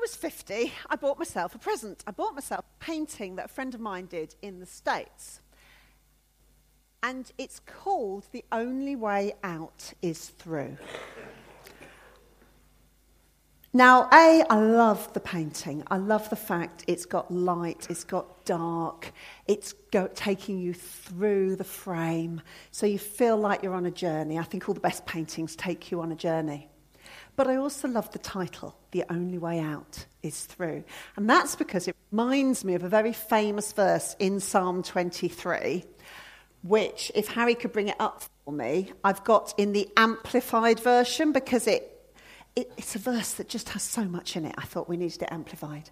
was 0.00 0.14
50, 0.16 0.72
I 0.88 0.96
bought 0.96 1.18
myself 1.18 1.54
a 1.54 1.58
present. 1.58 2.02
I 2.06 2.10
bought 2.10 2.34
myself 2.34 2.64
a 2.64 2.84
painting 2.84 3.36
that 3.36 3.46
a 3.46 3.48
friend 3.48 3.74
of 3.74 3.80
mine 3.80 4.06
did 4.06 4.34
in 4.42 4.60
the 4.60 4.66
States. 4.66 5.40
And 7.02 7.30
it's 7.38 7.60
called 7.60 8.26
The 8.32 8.44
Only 8.52 8.96
Way 8.96 9.32
Out 9.42 9.92
is 10.02 10.28
Through. 10.28 10.76
Now, 13.72 14.08
A, 14.12 14.42
I 14.50 14.56
love 14.56 15.12
the 15.12 15.20
painting. 15.20 15.84
I 15.88 15.96
love 15.96 16.28
the 16.28 16.36
fact 16.36 16.84
it's 16.88 17.06
got 17.06 17.30
light, 17.30 17.86
it's 17.88 18.02
got 18.02 18.44
dark, 18.44 19.12
it's 19.46 19.72
go, 19.92 20.08
taking 20.12 20.58
you 20.58 20.74
through 20.74 21.54
the 21.54 21.64
frame, 21.64 22.42
so 22.72 22.86
you 22.86 22.98
feel 22.98 23.36
like 23.36 23.62
you're 23.62 23.74
on 23.74 23.86
a 23.86 23.90
journey. 23.92 24.38
I 24.38 24.42
think 24.42 24.68
all 24.68 24.74
the 24.74 24.80
best 24.80 25.06
paintings 25.06 25.54
take 25.54 25.92
you 25.92 26.00
on 26.00 26.10
a 26.10 26.16
journey. 26.16 26.68
But 27.40 27.48
I 27.48 27.56
also 27.56 27.88
love 27.88 28.10
the 28.10 28.18
title, 28.18 28.76
The 28.90 29.02
Only 29.08 29.38
Way 29.38 29.60
Out 29.60 30.04
is 30.22 30.44
Through. 30.44 30.84
And 31.16 31.26
that's 31.26 31.56
because 31.56 31.88
it 31.88 31.96
reminds 32.10 32.66
me 32.66 32.74
of 32.74 32.84
a 32.84 32.88
very 32.90 33.14
famous 33.14 33.72
verse 33.72 34.14
in 34.18 34.40
Psalm 34.40 34.82
23, 34.82 35.82
which, 36.62 37.10
if 37.14 37.28
Harry 37.28 37.54
could 37.54 37.72
bring 37.72 37.88
it 37.88 37.96
up 37.98 38.24
for 38.44 38.52
me, 38.52 38.92
I've 39.02 39.24
got 39.24 39.54
in 39.56 39.72
the 39.72 39.88
amplified 39.96 40.80
version 40.80 41.32
because 41.32 41.66
it 41.66 42.12
it, 42.56 42.70
it's 42.76 42.94
a 42.94 42.98
verse 42.98 43.32
that 43.32 43.48
just 43.48 43.70
has 43.70 43.82
so 43.84 44.04
much 44.04 44.36
in 44.36 44.44
it. 44.44 44.54
I 44.58 44.66
thought 44.66 44.86
we 44.86 44.98
needed 44.98 45.22
it 45.22 45.32
amplified. 45.32 45.88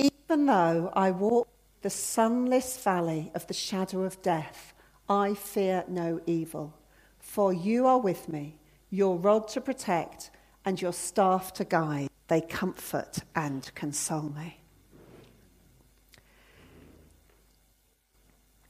Even 0.00 0.46
though 0.46 0.92
I 0.92 1.12
walk 1.12 1.46
the 1.82 1.90
sunless 1.90 2.82
valley 2.82 3.30
of 3.36 3.46
the 3.46 3.54
shadow 3.54 4.02
of 4.02 4.20
death, 4.22 4.74
I 5.08 5.34
fear 5.34 5.84
no 5.86 6.20
evil. 6.26 6.76
For 7.20 7.52
you 7.52 7.86
are 7.86 8.00
with 8.00 8.28
me, 8.28 8.56
your 8.92 9.16
rod 9.16 9.48
to 9.48 9.60
protect 9.60 10.30
and 10.64 10.80
your 10.80 10.92
staff 10.92 11.52
to 11.54 11.64
guide. 11.64 12.08
They 12.28 12.40
comfort 12.40 13.18
and 13.34 13.70
console 13.74 14.30
me. 14.30 14.62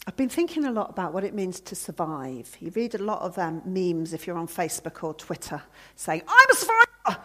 I've 0.05 0.17
been 0.17 0.29
thinking 0.29 0.65
a 0.65 0.73
lot 0.73 0.91
about 0.91 1.13
what 1.13 1.23
it 1.23 1.33
means 1.33 1.61
to 1.61 1.77
survive. 1.77 2.57
You 2.59 2.73
read 2.75 2.97
a 2.97 3.03
lot 3.03 3.23
of 3.23 3.39
um, 3.39 3.63
memes 3.65 4.13
if 4.13 4.27
you're 4.27 4.37
on 4.37 4.49
Facebook 4.49 5.05
or 5.05 5.15
Twitter 5.15 5.63
saying, 5.95 6.23
I'm 6.27 6.51
a 6.51 6.55
survivor! 6.55 7.23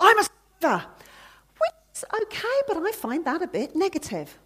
I'm 0.00 0.18
a 0.18 0.24
survivor! 0.24 0.86
Which 1.58 1.72
is 1.94 2.04
okay, 2.22 2.60
but 2.66 2.78
I 2.78 2.92
find 2.92 3.26
that 3.26 3.42
a 3.42 3.46
bit 3.46 3.76
negative. 3.76 4.38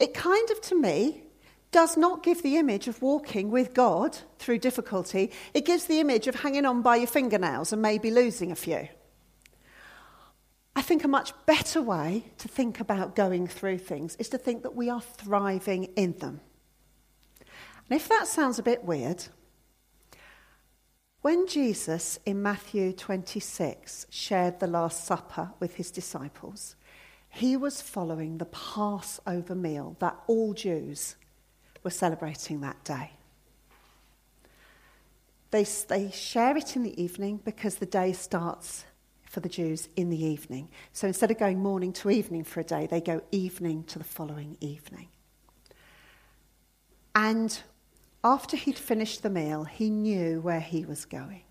It 0.00 0.14
kind 0.14 0.48
of, 0.50 0.60
to 0.62 0.74
me, 0.74 1.22
does 1.70 1.98
not 1.98 2.22
give 2.22 2.42
the 2.42 2.56
image 2.56 2.88
of 2.88 3.02
walking 3.02 3.50
with 3.50 3.74
God 3.74 4.16
through 4.38 4.60
difficulty. 4.60 5.30
It 5.52 5.66
gives 5.66 5.84
the 5.84 6.00
image 6.00 6.28
of 6.28 6.34
hanging 6.34 6.64
on 6.64 6.80
by 6.80 6.96
your 6.96 7.08
fingernails 7.08 7.74
and 7.74 7.82
maybe 7.82 8.10
losing 8.10 8.50
a 8.52 8.56
few. 8.56 8.88
I 10.78 10.80
think 10.80 11.02
a 11.02 11.08
much 11.08 11.32
better 11.44 11.82
way 11.82 12.26
to 12.38 12.46
think 12.46 12.78
about 12.78 13.16
going 13.16 13.48
through 13.48 13.78
things 13.78 14.14
is 14.14 14.28
to 14.28 14.38
think 14.38 14.62
that 14.62 14.76
we 14.76 14.88
are 14.88 15.00
thriving 15.00 15.86
in 15.96 16.12
them. 16.18 16.40
And 17.40 18.00
if 18.00 18.08
that 18.08 18.28
sounds 18.28 18.60
a 18.60 18.62
bit 18.62 18.84
weird, 18.84 19.24
when 21.20 21.48
Jesus 21.48 22.20
in 22.24 22.40
Matthew 22.40 22.92
26 22.92 24.06
shared 24.08 24.60
the 24.60 24.68
Last 24.68 25.04
Supper 25.04 25.50
with 25.58 25.74
his 25.74 25.90
disciples, 25.90 26.76
he 27.28 27.56
was 27.56 27.82
following 27.82 28.38
the 28.38 28.44
Passover 28.44 29.56
meal 29.56 29.96
that 29.98 30.16
all 30.28 30.54
Jews 30.54 31.16
were 31.82 31.90
celebrating 31.90 32.60
that 32.60 32.84
day. 32.84 33.10
They, 35.50 35.64
they 35.88 36.12
share 36.12 36.56
it 36.56 36.76
in 36.76 36.84
the 36.84 37.02
evening 37.02 37.40
because 37.44 37.74
the 37.74 37.86
day 37.86 38.12
starts 38.12 38.84
for 39.28 39.40
the 39.40 39.48
Jews 39.48 39.88
in 39.96 40.10
the 40.10 40.24
evening. 40.24 40.68
So 40.92 41.06
instead 41.06 41.30
of 41.30 41.38
going 41.38 41.60
morning 41.60 41.92
to 41.94 42.10
evening 42.10 42.44
for 42.44 42.60
a 42.60 42.64
day, 42.64 42.86
they 42.86 43.00
go 43.00 43.22
evening 43.30 43.84
to 43.84 43.98
the 43.98 44.04
following 44.04 44.56
evening. 44.60 45.08
And 47.14 47.60
after 48.24 48.56
he'd 48.56 48.78
finished 48.78 49.22
the 49.22 49.30
meal, 49.30 49.64
he 49.64 49.90
knew 49.90 50.40
where 50.40 50.60
he 50.60 50.84
was 50.84 51.04
going. 51.04 51.42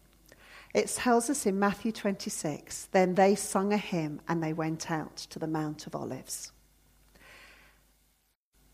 It 0.74 0.88
tells 0.88 1.30
us 1.30 1.46
in 1.46 1.60
Matthew 1.60 1.92
26 1.92 2.90
then 2.92 3.16
they 3.16 3.36
sung 3.36 3.74
a 3.74 3.78
hymn 3.78 4.22
and 4.28 4.44
they 4.44 4.54
went 4.54 4.92
out 4.92 5.16
to 5.18 5.40
the 5.40 5.48
Mount 5.48 5.88
of 5.88 5.96
Olives. 5.96 6.52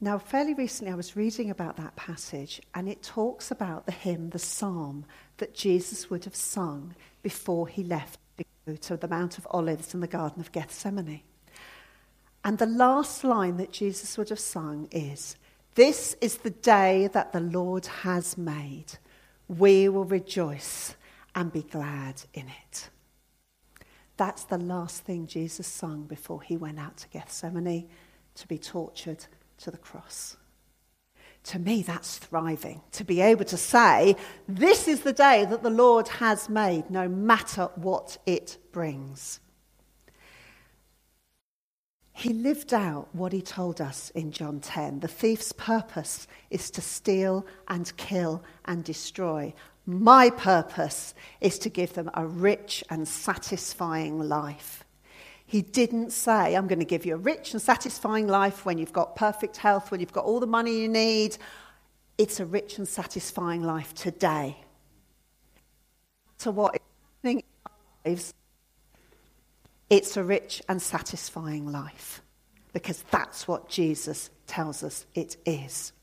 Now, 0.04 0.18
fairly 0.18 0.54
recently, 0.54 0.92
I 0.92 0.98
was 0.98 1.16
reading 1.16 1.50
about 1.50 1.78
that 1.78 1.96
passage, 1.96 2.62
and 2.76 2.90
it 2.90 3.02
talks 3.02 3.52
about 3.52 3.86
the 3.86 3.94
hymn, 3.94 4.32
the 4.32 4.38
psalm 4.38 5.06
that 5.38 5.54
Jesus 5.54 6.10
would 6.10 6.26
have 6.26 6.36
sung 6.36 6.94
before 7.22 7.70
he 7.70 7.86
left 7.86 8.20
to 8.82 8.98
the 8.98 9.08
Mount 9.08 9.38
of 9.38 9.48
Olives 9.52 9.94
and 9.94 10.02
the 10.02 10.08
Garden 10.08 10.42
of 10.42 10.52
Gethsemane. 10.52 11.22
And 12.44 12.58
the 12.58 12.66
last 12.66 13.24
line 13.24 13.58
that 13.58 13.72
Jesus 13.72 14.18
would 14.18 14.30
have 14.30 14.40
sung 14.40 14.88
is, 14.92 15.36
this 15.76 16.16
is 16.22 16.38
the 16.38 16.50
day 16.50 17.08
that 17.14 17.32
the 17.32 17.40
Lord 17.40 17.86
has 17.86 18.38
made. 18.38 18.98
We 19.48 19.90
will 19.90 20.06
rejoice 20.06 20.96
and 21.36 21.52
be 21.52 21.64
glad 21.64 22.22
in 22.34 22.48
it. 22.48 22.90
That's 24.18 24.44
the 24.44 24.58
last 24.58 25.04
thing 25.04 25.26
Jesus 25.26 25.68
sung 25.68 26.04
before 26.04 26.42
he 26.42 26.58
went 26.58 26.80
out 26.80 26.98
to 26.98 27.10
Gethsemane 27.10 27.90
to 28.36 28.48
be 28.48 28.58
tortured 28.58 29.26
to 29.58 29.72
the 29.72 29.78
cross. 29.78 30.38
To 31.46 31.60
me, 31.60 31.82
that's 31.82 32.18
thriving. 32.18 32.82
To 32.94 33.04
be 33.04 33.20
able 33.20 33.46
to 33.46 33.58
say, 33.58 34.16
This 34.48 34.88
is 34.88 35.02
the 35.02 35.14
day 35.14 35.46
that 35.46 35.62
the 35.64 35.70
Lord 35.70 36.08
has 36.08 36.48
made, 36.50 36.90
no 36.90 37.08
matter 37.08 37.70
what 37.76 38.18
it 38.26 38.58
brings. 38.72 39.40
He 42.14 42.32
lived 42.32 42.74
out 42.74 43.10
what 43.14 43.34
he 43.34 43.42
told 43.42 43.82
us 43.82 44.12
in 44.12 44.32
John 44.32 44.60
10. 44.60 45.00
The 45.00 45.08
thief's 45.08 45.52
purpose 45.52 46.28
is 46.52 46.70
to 46.72 46.82
steal 46.82 47.46
and 47.68 47.96
kill 47.98 48.44
and 48.66 48.84
destroy. 48.84 49.54
My 49.86 50.30
purpose 50.30 51.16
is 51.42 51.60
to 51.60 51.70
give 51.70 51.94
them 51.94 52.12
a 52.14 52.26
rich 52.26 52.84
and 52.90 53.08
satisfying 53.08 54.20
life. 54.20 54.83
He 55.46 55.62
didn't 55.62 56.12
say, 56.12 56.56
I'm 56.56 56.68
going 56.68 56.80
to 56.80 56.86
give 56.86 57.06
you 57.06 57.16
a 57.16 57.18
rich 57.18 57.54
and 57.54 57.62
satisfying 57.62 58.28
life 58.28 58.66
when 58.66 58.78
you've 58.78 58.94
got 58.94 59.16
perfect 59.16 59.58
health, 59.58 59.92
when 59.92 60.00
you've 60.00 60.14
got 60.14 60.26
all 60.26 60.40
the 60.40 60.48
money 60.48 60.82
you 60.82 60.88
need. 60.88 61.38
It's 62.18 62.40
a 62.40 62.46
rich 62.46 62.78
and 62.78 62.88
satisfying 62.88 63.64
life 63.64 63.94
today. 63.94 64.58
To 66.40 66.52
what 66.52 66.76
is 66.76 66.82
happening 67.18 67.38
in 67.40 67.44
our 67.66 68.12
lives, 68.12 68.34
it's 69.90 70.18
a 70.18 70.24
rich 70.24 70.62
and 70.68 70.82
satisfying 70.82 71.72
life 71.72 72.22
because 72.74 73.04
that's 73.12 73.48
what 73.48 73.70
Jesus 73.70 74.30
tells 74.48 74.84
us 74.84 75.06
it 75.14 75.38
is. 75.46 75.94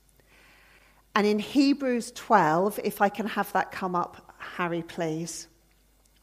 And 1.15 1.27
in 1.27 1.41
Hebrews 1.41 2.13
12, 2.13 2.81
if 2.85 3.03
I 3.03 3.09
can 3.09 3.27
have 3.27 3.53
that 3.53 3.73
come 3.73 3.97
up, 3.97 4.35
Harry, 4.39 4.83
please 4.83 5.49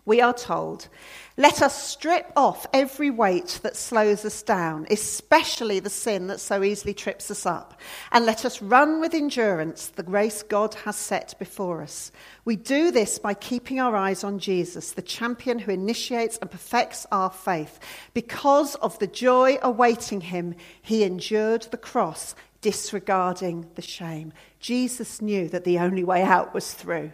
we 0.08 0.22
are 0.22 0.34
told, 0.34 0.88
let 1.36 1.62
us 1.62 1.90
strip 1.90 2.32
off 2.38 2.66
every 2.74 3.10
weight 3.10 3.60
that 3.62 3.76
slows 3.76 4.24
us 4.24 4.42
down, 4.42 4.88
especially 4.90 5.82
the 5.82 5.90
sin 5.90 6.28
that 6.28 6.40
so 6.40 6.64
easily 6.64 6.94
trips 6.94 7.30
us 7.30 7.46
up, 7.46 7.80
and 8.14 8.26
let 8.26 8.46
us 8.46 8.62
run 8.62 9.02
with 9.02 9.14
endurance 9.14 9.88
the 9.88 10.04
race 10.04 10.44
God 10.44 10.74
has 10.86 10.96
set 10.96 11.36
before 11.38 11.82
us. 11.82 12.14
We 12.46 12.56
do 12.56 12.90
this 12.90 13.20
by 13.20 13.34
keeping 13.34 13.82
our 13.82 13.98
eyes 13.98 14.24
on 14.24 14.40
Jesus, 14.40 14.94
the 14.94 15.02
champion 15.02 15.60
who 15.60 15.74
initiates 15.74 16.38
and 16.38 16.50
perfects 16.50 17.06
our 17.12 17.30
faith. 17.30 17.78
Because 18.14 18.76
of 18.76 18.98
the 19.00 19.08
joy 19.08 19.58
awaiting 19.62 20.22
him, 20.22 20.56
he 20.82 21.04
endured 21.04 21.64
the 21.64 21.78
cross, 21.78 22.34
disregarding 22.62 23.68
the 23.76 23.82
shame. 23.82 24.32
Jesus 24.62 25.22
knew 25.22 25.50
that 25.50 25.66
the 25.66 25.80
only 25.80 26.06
way 26.06 26.24
out 26.24 26.54
was 26.54 26.74
through. 26.74 27.12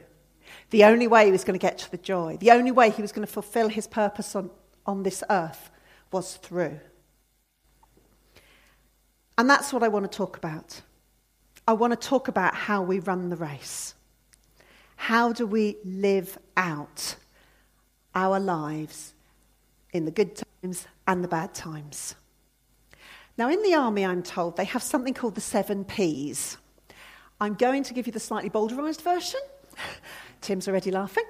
The 0.74 0.86
only 0.86 1.06
way 1.06 1.28
he 1.28 1.32
was 1.32 1.44
going 1.44 1.54
to 1.54 1.62
get 1.62 1.78
to 1.78 1.92
the 1.92 2.00
joy, 2.00 2.38
the 2.40 2.50
only 2.50 2.72
way 2.72 2.90
he 2.90 3.04
was 3.04 3.12
going 3.12 3.28
to 3.28 3.32
fulfill 3.32 3.70
his 3.70 3.86
purpose 3.86 4.36
on, 4.36 4.50
on 4.88 5.04
this 5.04 5.24
earth 5.30 5.70
was 6.12 6.38
through. 6.38 6.80
And 9.38 9.48
that's 9.48 9.72
what 9.72 9.84
I 9.84 9.88
want 9.88 10.12
to 10.12 10.18
talk 10.18 10.36
about. 10.36 10.82
I 11.68 11.74
want 11.74 11.92
to 11.94 12.08
talk 12.08 12.28
about 12.28 12.56
how 12.56 12.82
we 12.82 12.98
run 12.98 13.30
the 13.30 13.36
race. 13.36 13.94
How 14.96 15.32
do 15.32 15.46
we 15.46 15.78
live 15.86 16.40
out 16.58 17.18
our 18.16 18.40
lives 18.40 19.14
in 19.92 20.06
the 20.06 20.12
good 20.12 20.42
times 20.64 20.88
and 21.06 21.24
the 21.24 21.28
bad 21.28 21.54
times? 21.54 22.16
Now, 23.38 23.48
in 23.48 23.62
the 23.62 23.76
army, 23.76 24.08
I'm 24.08 24.24
told 24.24 24.58
they 24.58 24.66
have 24.66 24.82
something 24.82 25.14
called 25.14 25.36
the 25.36 25.42
seven 25.42 25.86
P's. 25.86 26.58
I'm 27.40 27.54
going 27.54 27.84
to 27.84 27.94
give 27.94 28.08
you 28.08 28.12
the 28.12 28.20
slightly 28.20 28.50
bowdlerized 28.50 29.04
version. 29.04 29.42
Tim's 30.44 30.68
already 30.68 30.92
laughing. 30.92 31.26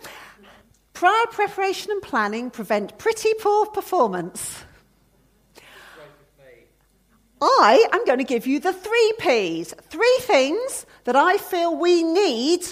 Prior 0.94 1.26
preparation 1.32 1.92
and 1.92 2.02
planning 2.02 2.50
prevent 2.50 2.98
pretty 2.98 3.34
poor 3.40 3.66
performance. 3.68 4.64
I 7.42 7.88
am 7.92 8.06
going 8.06 8.20
to 8.20 8.24
give 8.24 8.48
you 8.48 8.60
the 8.60 8.72
three 8.72 9.14
P's. 9.20 9.74
Three 9.90 10.18
things 10.22 10.86
that 11.04 11.16
I 11.16 11.38
feel 11.38 11.76
we 11.76 12.04
need 12.04 12.66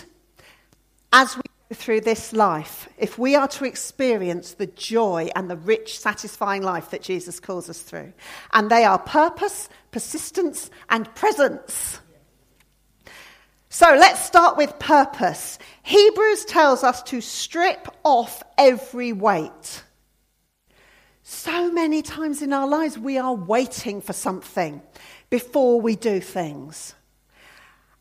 as 1.11 1.35
we 1.35 1.41
go 1.41 1.75
through 1.75 2.01
this 2.01 2.31
life, 2.31 2.87
if 2.97 3.17
we 3.17 3.35
are 3.35 3.49
to 3.49 3.65
experience 3.65 4.53
the 4.53 4.67
joy 4.67 5.29
and 5.35 5.49
the 5.49 5.57
rich, 5.57 5.99
satisfying 5.99 6.63
life 6.63 6.89
that 6.91 7.01
Jesus 7.01 7.39
calls 7.39 7.69
us 7.69 7.81
through, 7.81 8.13
and 8.53 8.69
they 8.69 8.85
are 8.85 8.97
purpose, 8.97 9.67
persistence, 9.91 10.69
and 10.89 11.13
presence. 11.15 11.90
So 13.73 13.95
let's 13.97 14.21
start 14.21 14.57
with 14.57 14.77
purpose. 14.79 15.57
Hebrews 15.83 16.44
tells 16.44 16.83
us 16.83 17.01
to 17.03 17.21
strip 17.21 17.88
off 18.03 18.44
every 18.57 19.13
weight. 19.13 19.83
So 21.23 21.71
many 21.71 22.01
times 22.01 22.41
in 22.41 22.51
our 22.51 22.68
lives, 22.68 23.00
we 23.00 23.18
are 23.18 23.33
waiting 23.33 24.01
for 24.01 24.12
something 24.12 24.81
before 25.29 25.79
we 25.79 25.95
do 25.95 26.19
things. 26.19 26.95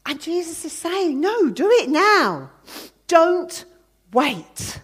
And 0.04 0.20
Jesus 0.20 0.64
is 0.64 0.72
saying, 0.72 1.20
no, 1.20 1.50
do 1.50 1.70
it 1.70 1.88
now. 1.88 2.50
Don't 3.06 3.64
wait. 4.12 4.80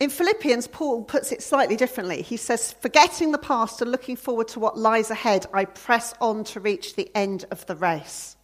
In 0.00 0.10
Philippians, 0.10 0.68
Paul 0.68 1.04
puts 1.04 1.32
it 1.32 1.42
slightly 1.42 1.76
differently. 1.76 2.20
He 2.20 2.36
says, 2.36 2.74
Forgetting 2.82 3.32
the 3.32 3.38
past 3.38 3.80
and 3.80 3.90
looking 3.90 4.16
forward 4.16 4.48
to 4.48 4.60
what 4.60 4.76
lies 4.76 5.10
ahead, 5.10 5.46
I 5.54 5.64
press 5.64 6.12
on 6.20 6.44
to 6.44 6.60
reach 6.60 6.94
the 6.94 7.10
end 7.14 7.46
of 7.50 7.64
the 7.64 7.76
race. 7.76 8.36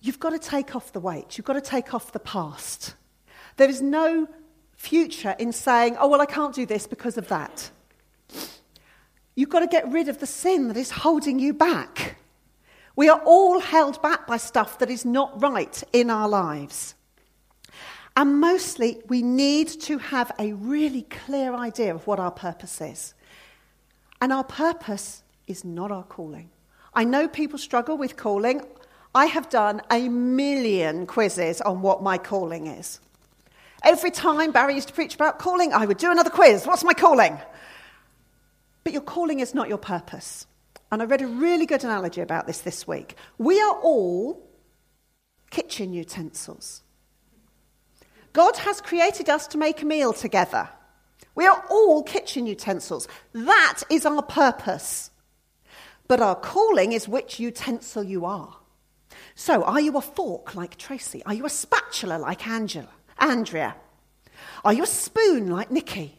You've 0.00 0.18
got 0.18 0.30
to 0.30 0.38
take 0.38 0.74
off 0.74 0.92
the 0.92 1.00
weight, 1.00 1.36
you've 1.36 1.46
got 1.46 1.54
to 1.54 1.60
take 1.60 1.94
off 1.94 2.12
the 2.12 2.20
past. 2.20 2.94
There 3.56 3.68
is 3.68 3.82
no 3.82 4.28
future 4.76 5.36
in 5.38 5.52
saying, 5.52 5.96
Oh, 5.98 6.08
well, 6.08 6.20
I 6.20 6.26
can't 6.26 6.54
do 6.54 6.64
this 6.64 6.86
because 6.86 7.18
of 7.18 7.28
that. 7.28 7.70
You've 9.34 9.50
got 9.50 9.60
to 9.60 9.66
get 9.66 9.90
rid 9.90 10.08
of 10.08 10.18
the 10.18 10.26
sin 10.26 10.68
that 10.68 10.76
is 10.76 10.90
holding 10.90 11.38
you 11.38 11.52
back. 11.52 12.16
We 12.96 13.08
are 13.08 13.20
all 13.24 13.60
held 13.60 14.02
back 14.02 14.26
by 14.26 14.36
stuff 14.36 14.78
that 14.78 14.90
is 14.90 15.04
not 15.04 15.40
right 15.40 15.82
in 15.92 16.10
our 16.10 16.28
lives. 16.28 16.94
And 18.16 18.40
mostly, 18.40 19.00
we 19.08 19.22
need 19.22 19.68
to 19.82 19.98
have 19.98 20.32
a 20.38 20.52
really 20.52 21.02
clear 21.02 21.54
idea 21.54 21.94
of 21.94 22.06
what 22.06 22.18
our 22.18 22.30
purpose 22.30 22.80
is. 22.80 23.14
And 24.20 24.32
our 24.32 24.44
purpose 24.44 25.22
is 25.46 25.64
not 25.64 25.90
our 25.90 26.02
calling. 26.02 26.50
I 26.92 27.04
know 27.04 27.28
people 27.28 27.58
struggle 27.58 27.96
with 27.96 28.16
calling. 28.16 28.62
I 29.14 29.26
have 29.26 29.50
done 29.50 29.82
a 29.90 30.08
million 30.08 31.06
quizzes 31.06 31.60
on 31.60 31.82
what 31.82 32.02
my 32.02 32.16
calling 32.18 32.68
is. 32.68 33.00
Every 33.82 34.10
time 34.10 34.52
Barry 34.52 34.74
used 34.74 34.88
to 34.88 34.94
preach 34.94 35.14
about 35.14 35.38
calling, 35.38 35.72
I 35.72 35.86
would 35.86 35.98
do 35.98 36.12
another 36.12 36.30
quiz. 36.30 36.66
What's 36.66 36.84
my 36.84 36.92
calling? 36.92 37.38
But 38.84 38.92
your 38.92 39.02
calling 39.02 39.40
is 39.40 39.54
not 39.54 39.68
your 39.68 39.78
purpose. 39.78 40.46
And 40.92 41.02
I 41.02 41.06
read 41.06 41.22
a 41.22 41.26
really 41.26 41.66
good 41.66 41.82
analogy 41.82 42.20
about 42.20 42.46
this 42.46 42.60
this 42.60 42.86
week. 42.86 43.16
We 43.38 43.60
are 43.60 43.74
all 43.82 44.48
kitchen 45.50 45.92
utensils. 45.92 46.82
God 48.32 48.56
has 48.58 48.80
created 48.80 49.28
us 49.28 49.48
to 49.48 49.58
make 49.58 49.82
a 49.82 49.86
meal 49.86 50.12
together. 50.12 50.68
We 51.34 51.46
are 51.46 51.64
all 51.70 52.02
kitchen 52.02 52.46
utensils. 52.46 53.08
That 53.32 53.82
is 53.88 54.06
our 54.06 54.22
purpose. 54.22 55.10
But 56.06 56.20
our 56.20 56.34
calling 56.36 56.92
is 56.92 57.08
which 57.08 57.40
utensil 57.40 58.04
you 58.04 58.24
are. 58.24 58.56
So, 59.40 59.64
are 59.64 59.80
you 59.80 59.96
a 59.96 60.02
fork 60.02 60.54
like 60.54 60.76
Tracy? 60.76 61.22
Are 61.24 61.32
you 61.32 61.46
a 61.46 61.48
spatula 61.48 62.18
like 62.18 62.46
Angela, 62.46 62.90
Andrea? 63.18 63.74
Are 64.66 64.74
you 64.74 64.82
a 64.82 64.86
spoon 64.86 65.48
like 65.48 65.70
Nikki? 65.70 66.18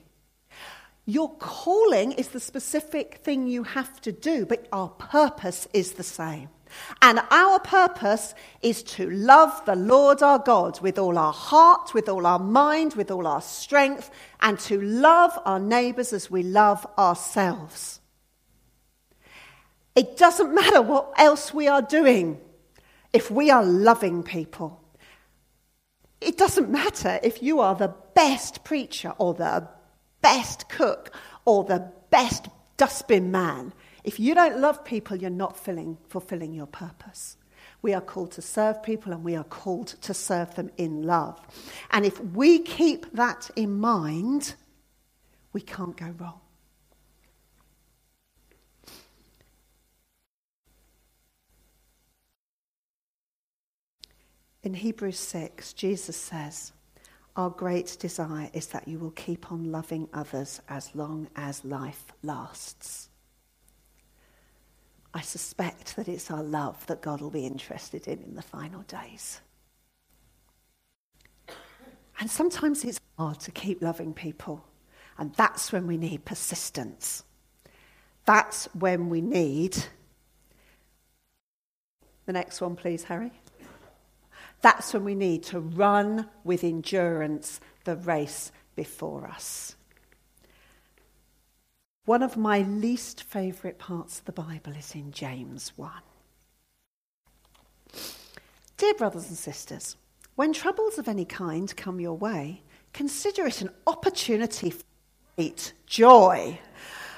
Your 1.06 1.32
calling 1.36 2.14
is 2.14 2.30
the 2.30 2.40
specific 2.40 3.20
thing 3.24 3.46
you 3.46 3.62
have 3.62 4.02
to 4.02 4.12
do, 4.12 4.48
but 4.48 4.68
our 4.74 4.90
purpose 4.90 5.68
is 5.72 5.92
the 5.92 6.04
same. 6.04 6.50
And 7.04 7.22
our 7.30 7.60
purpose 7.60 8.34
is 8.64 8.82
to 8.98 9.08
love 9.12 9.66
the 9.68 9.76
Lord 9.76 10.24
our 10.24 10.40
God 10.40 10.82
with 10.82 10.98
all 10.98 11.20
our 11.20 11.32
heart, 11.32 11.94
with 11.94 12.10
all 12.10 12.26
our 12.26 12.40
mind, 12.40 12.96
with 12.96 13.12
all 13.12 13.28
our 13.28 13.44
strength, 13.44 14.10
and 14.42 14.58
to 14.62 14.82
love 14.82 15.38
our 15.46 15.60
neighbours 15.60 16.12
as 16.12 16.32
we 16.32 16.42
love 16.42 16.88
ourselves. 16.98 18.00
It 19.96 20.18
doesn't 20.18 20.56
matter 20.56 20.82
what 20.82 21.14
else 21.20 21.54
we 21.54 21.68
are 21.68 21.84
doing 21.84 22.40
if 23.14 23.30
we 23.30 23.50
are 23.50 23.64
loving 23.64 24.24
people. 24.24 24.82
It 26.20 26.38
doesn't 26.38 26.70
matter 26.70 27.20
if 27.24 27.42
you 27.42 27.60
are 27.60 27.76
the 27.76 27.94
best 28.14 28.64
preacher 28.64 29.14
or 29.18 29.34
the 29.34 29.68
best 30.22 30.70
cook 30.70 31.14
or 31.46 31.64
the 31.64 31.92
best 32.12 32.48
dustbin 32.78 33.32
man. 33.32 33.74
If 34.04 34.20
you 34.20 34.36
don't 34.36 34.60
love 34.60 34.84
people, 34.86 35.18
you're 35.18 35.30
not 35.30 35.58
filling, 35.58 35.98
fulfilling 36.10 36.54
your 36.54 36.68
purpose. 36.68 37.38
We 37.82 37.94
are 37.94 38.02
called 38.02 38.32
to 38.34 38.42
serve 38.42 38.84
people 38.84 39.12
and 39.12 39.24
we 39.24 39.36
are 39.36 39.44
called 39.44 39.88
to 40.02 40.14
serve 40.14 40.54
them 40.56 40.70
in 40.78 41.04
love. 41.04 41.40
And 41.90 42.06
if 42.06 42.20
we 42.20 42.60
keep 42.60 43.12
that 43.14 43.50
in 43.56 43.80
mind, 43.80 44.54
we 45.54 45.62
can't 45.62 45.98
go 45.98 46.14
wrong. 46.18 46.41
In 54.64 54.76
Hebrews 54.76 55.18
6, 55.18 55.74
Jesus 55.74 56.16
says, 56.16 56.72
Our 57.36 57.50
great 57.50 57.98
desire 58.00 58.50
is 58.54 58.68
that 58.68 58.88
you 58.88 59.00
will 59.00 59.12
keep 59.12 59.52
on 59.52 59.72
loving 59.72 60.08
others 60.14 60.62
as 60.70 60.94
long 60.94 61.28
as 61.36 61.66
life 61.66 62.06
lasts. 62.22 63.10
I 65.14 65.22
suspect 65.22 65.96
that 65.96 66.08
it's 66.08 66.32
our 66.32 66.44
love 66.44 66.86
that 66.88 67.02
God 67.02 67.22
will 67.22 67.32
be 67.32 67.46
interested 67.46 68.08
in 68.08 68.22
in 68.24 68.36
the 68.36 68.42
final 68.42 68.84
days. 68.84 69.42
And 72.20 72.30
sometimes 72.30 72.86
it's 72.86 73.00
hard 73.18 73.40
to 73.42 73.52
keep 73.52 73.82
loving 73.82 74.14
people. 74.14 74.64
And 75.18 75.34
that's 75.36 75.72
when 75.72 75.88
we 75.88 75.98
need 75.98 76.24
persistence. 76.24 77.24
That's 78.26 78.66
when 78.74 79.10
we 79.10 79.22
need. 79.22 79.76
The 82.28 82.34
next 82.34 82.62
one, 82.62 82.76
please, 82.76 83.04
Harry. 83.06 83.32
That's 84.62 84.94
when 84.94 85.04
we 85.04 85.16
need 85.16 85.44
to 85.44 85.60
run 85.60 86.30
with 86.44 86.64
endurance 86.64 87.60
the 87.84 87.96
race 87.96 88.52
before 88.76 89.28
us. 89.28 89.76
One 92.06 92.24
of 92.24 92.38
my 92.38 92.62
least 92.62 93.24
favourite 93.24 93.78
parts 93.80 94.20
of 94.20 94.26
the 94.26 94.32
Bible 94.32 94.74
is 94.78 94.96
in 94.96 95.12
James 95.12 95.74
1. 95.76 95.92
Dear 98.78 98.94
brothers 98.96 99.28
and 99.28 99.38
sisters, 99.38 99.98
when 100.36 100.54
troubles 100.54 100.98
of 100.98 101.08
any 101.08 101.26
kind 101.26 101.76
come 101.76 102.00
your 102.00 102.18
way, 102.18 102.64
consider 102.94 103.46
it 103.46 103.62
an 103.62 103.70
opportunity 103.86 104.72
for 104.72 104.84
great 105.36 105.74
joy. 105.86 106.60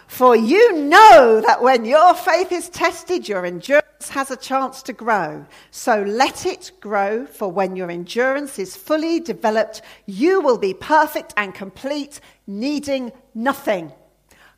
For 0.08 0.36
you 0.36 0.74
know 0.74 1.42
that 1.46 1.62
when 1.62 1.86
your 1.86 2.14
faith 2.14 2.52
is 2.52 2.70
tested, 2.70 3.28
your 3.28 3.46
endurance 3.46 3.88
has 4.10 4.32
a 4.32 4.36
chance 4.36 4.82
to 4.84 4.94
grow. 4.94 5.46
So 5.72 6.04
let 6.04 6.46
it 6.46 6.72
grow, 6.80 7.26
for 7.26 7.52
when 7.52 7.76
your 7.76 7.92
endurance 7.92 8.60
is 8.60 8.76
fully 8.76 9.20
developed, 9.20 9.82
you 10.06 10.42
will 10.42 10.58
be 10.58 10.74
perfect 10.74 11.34
and 11.38 11.54
complete, 11.54 12.20
needing 12.48 13.12
nothing. 13.34 13.92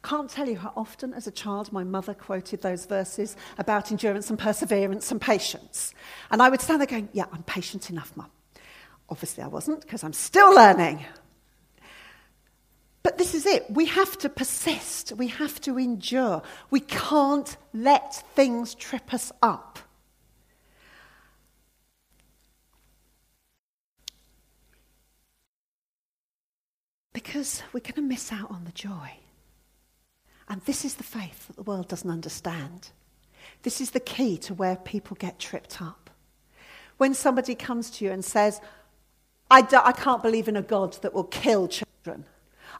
Can't 0.03 0.29
tell 0.29 0.47
you 0.47 0.57
how 0.57 0.71
often, 0.75 1.13
as 1.13 1.25
a 1.25 1.31
child, 1.31 1.73
my 1.73 1.83
mother 1.83 2.13
quoted 2.13 2.61
those 2.61 2.85
verses 2.85 3.35
about 3.57 3.91
endurance 3.91 4.29
and 4.29 4.37
perseverance 4.37 5.11
and 5.11 5.19
patience. 5.19 5.93
And 6.29 6.43
I 6.43 6.49
would 6.49 6.61
stand 6.61 6.79
there 6.79 6.87
going, 6.87 7.09
Yeah, 7.11 7.25
I'm 7.31 7.41
patient 7.43 7.89
enough, 7.89 8.15
Mum. 8.15 8.29
Obviously, 9.09 9.43
I 9.43 9.47
wasn't, 9.47 9.81
because 9.81 10.03
I'm 10.03 10.13
still 10.13 10.53
learning. 10.53 11.03
But 13.05 13.19
this 13.19 13.35
is 13.35 13.45
it. 13.45 13.69
We 13.69 13.85
have 13.85 14.17
to 14.17 14.29
persist. 14.29 15.11
We 15.11 15.27
have 15.27 15.61
to 15.61 15.77
endure. 15.77 16.41
We 16.71 16.79
can't 16.79 17.55
let 17.71 18.15
things 18.33 18.73
trip 18.73 19.13
us 19.13 19.31
up. 19.43 19.77
Because 27.13 27.61
we're 27.73 27.81
going 27.81 27.93
to 27.93 28.01
miss 28.01 28.31
out 28.31 28.49
on 28.49 28.63
the 28.65 28.71
joy. 28.71 29.11
And 30.49 30.61
this 30.61 30.83
is 30.83 30.95
the 30.95 31.03
faith 31.03 31.45
that 31.45 31.57
the 31.57 31.61
world 31.61 31.87
doesn't 31.87 32.09
understand. 32.09 32.89
This 33.61 33.81
is 33.81 33.91
the 33.91 33.99
key 33.99 34.35
to 34.39 34.55
where 34.55 34.77
people 34.77 35.15
get 35.15 35.37
tripped 35.37 35.79
up. 35.79 36.09
When 36.97 37.13
somebody 37.13 37.53
comes 37.53 37.91
to 37.91 38.05
you 38.05 38.09
and 38.09 38.25
says, 38.25 38.59
I, 39.51 39.61
can't 39.61 40.23
believe 40.23 40.47
in 40.47 40.55
a 40.55 40.63
God 40.63 40.93
that 41.03 41.13
will 41.13 41.25
kill 41.25 41.67
children. 41.67 42.25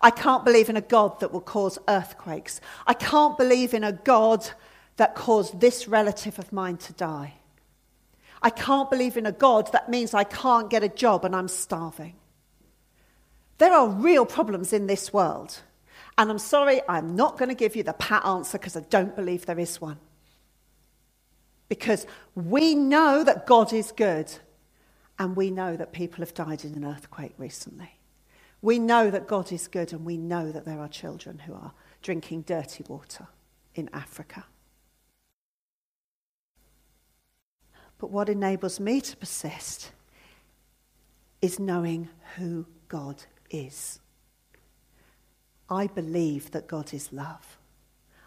I 0.01 0.11
can't 0.11 0.45
believe 0.45 0.69
in 0.69 0.77
a 0.77 0.81
God 0.81 1.19
that 1.19 1.31
will 1.31 1.41
cause 1.41 1.79
earthquakes. 1.87 2.61
I 2.85 2.93
can't 2.93 3.37
believe 3.37 3.73
in 3.73 3.83
a 3.83 3.91
God 3.91 4.49
that 4.97 5.15
caused 5.15 5.59
this 5.59 5.87
relative 5.87 6.39
of 6.39 6.53
mine 6.53 6.77
to 6.77 6.93
die. 6.93 7.33
I 8.41 8.49
can't 8.49 8.89
believe 8.89 9.17
in 9.17 9.25
a 9.25 9.31
God 9.31 9.71
that 9.71 9.89
means 9.89 10.13
I 10.13 10.23
can't 10.23 10.69
get 10.69 10.83
a 10.83 10.89
job 10.89 11.25
and 11.25 11.35
I'm 11.35 11.47
starving. 11.47 12.15
There 13.57 13.73
are 13.73 13.87
real 13.87 14.25
problems 14.25 14.73
in 14.73 14.87
this 14.87 15.11
world. 15.11 15.61
And 16.17 16.29
I'm 16.29 16.39
sorry, 16.39 16.81
I'm 16.87 17.15
not 17.15 17.37
going 17.37 17.49
to 17.49 17.55
give 17.55 17.75
you 17.75 17.83
the 17.83 17.93
pat 17.93 18.25
answer 18.25 18.57
because 18.57 18.77
I 18.77 18.81
don't 18.81 19.15
believe 19.15 19.45
there 19.45 19.59
is 19.59 19.81
one. 19.81 19.99
Because 21.67 22.05
we 22.35 22.75
know 22.75 23.23
that 23.23 23.47
God 23.47 23.73
is 23.73 23.91
good 23.91 24.31
And 25.17 25.35
we 25.35 25.49
know 25.49 25.77
that 25.77 25.93
people 25.93 26.19
have 26.19 26.33
died 26.33 26.65
in 26.65 26.73
an 26.73 26.85
earthquake 26.85 27.33
recently. 27.37 27.99
We 28.65 28.79
know 28.79 29.11
that 29.11 29.27
God 29.27 29.51
is 29.51 29.67
good, 29.67 29.93
and 29.93 30.03
we 30.03 30.17
know 30.17 30.51
that 30.51 30.65
there 30.65 30.79
are 30.79 30.87
children 30.87 31.37
who 31.37 31.53
are 31.53 31.71
drinking 32.01 32.41
dirty 32.47 32.83
water 32.87 33.27
in 33.75 33.91
Africa. 33.93 34.45
But 37.99 38.09
what 38.09 38.27
enables 38.27 38.79
me 38.79 39.01
to 39.01 39.17
persist 39.17 39.91
is 41.43 41.59
knowing 41.59 42.09
who 42.37 42.65
God 42.87 43.25
is. 43.51 43.99
I 45.69 45.85
believe 45.85 46.49
that 46.49 46.65
God 46.65 46.91
is 46.91 47.13
love. 47.13 47.59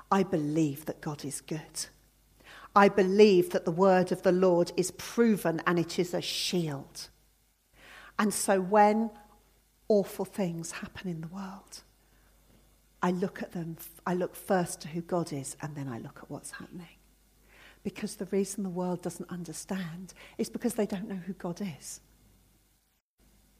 I 0.08 0.22
believe 0.22 0.84
that 0.84 1.00
God 1.00 1.24
is 1.24 1.40
good. 1.40 1.86
I 2.76 2.88
believe 2.88 3.50
that 3.50 3.64
the 3.64 3.72
word 3.72 4.12
of 4.12 4.22
the 4.22 4.30
Lord 4.30 4.70
is 4.76 4.92
proven 4.92 5.60
and 5.66 5.80
it 5.80 5.98
is 5.98 6.14
a 6.14 6.22
shield. 6.22 7.08
And 8.20 8.32
so 8.32 8.60
when 8.60 9.10
awful 9.88 10.24
things 10.24 10.72
happen 10.72 11.08
in 11.08 11.20
the 11.20 11.28
world, 11.28 11.82
I 13.02 13.10
look 13.10 13.42
at 13.42 13.52
them, 13.52 13.76
I 14.06 14.14
look 14.14 14.34
first 14.34 14.80
to 14.82 14.88
who 14.88 15.00
God 15.00 15.32
is, 15.32 15.56
and 15.62 15.74
then 15.74 15.88
I 15.88 15.98
look 15.98 16.18
at 16.22 16.30
what's 16.30 16.52
happening. 16.52 16.86
Because 17.84 18.16
the 18.16 18.26
reason 18.26 18.64
the 18.64 18.70
world 18.70 19.02
doesn't 19.02 19.30
understand 19.30 20.12
is 20.36 20.50
because 20.50 20.74
they 20.74 20.86
don't 20.86 21.08
know 21.08 21.20
who 21.26 21.32
God 21.32 21.60
is. 21.60 22.00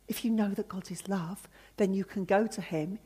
If 0.09 0.25
you 0.25 0.31
know 0.31 0.49
that 0.51 0.69
God 0.69 0.91
is 0.91 1.09
love, 1.09 1.49
then 1.77 1.95
you 1.95 2.05
can 2.05 2.25
go 2.25 2.47
to 2.47 2.61
Him 2.61 2.99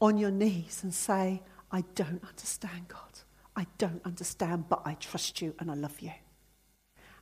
on 0.00 0.18
your 0.18 0.30
knees 0.30 0.80
and 0.82 0.92
say, 0.92 1.42
I 1.70 1.84
don't 1.94 2.22
understand, 2.26 2.88
God. 2.88 3.20
I 3.54 3.66
don't 3.78 4.02
understand, 4.04 4.68
but 4.68 4.82
I 4.84 4.94
trust 4.94 5.40
you 5.40 5.54
and 5.58 5.70
I 5.70 5.74
love 5.74 6.00
you. 6.00 6.12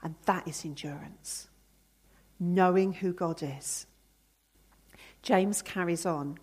And 0.03 0.15
that 0.27 0.49
is 0.49 0.65
endurance. 0.65 1.49
Knowing 2.41 2.95
who 2.95 3.13
God 3.13 3.43
is. 3.43 3.87
James 5.25 5.63
carries 5.63 6.05
on. 6.05 6.39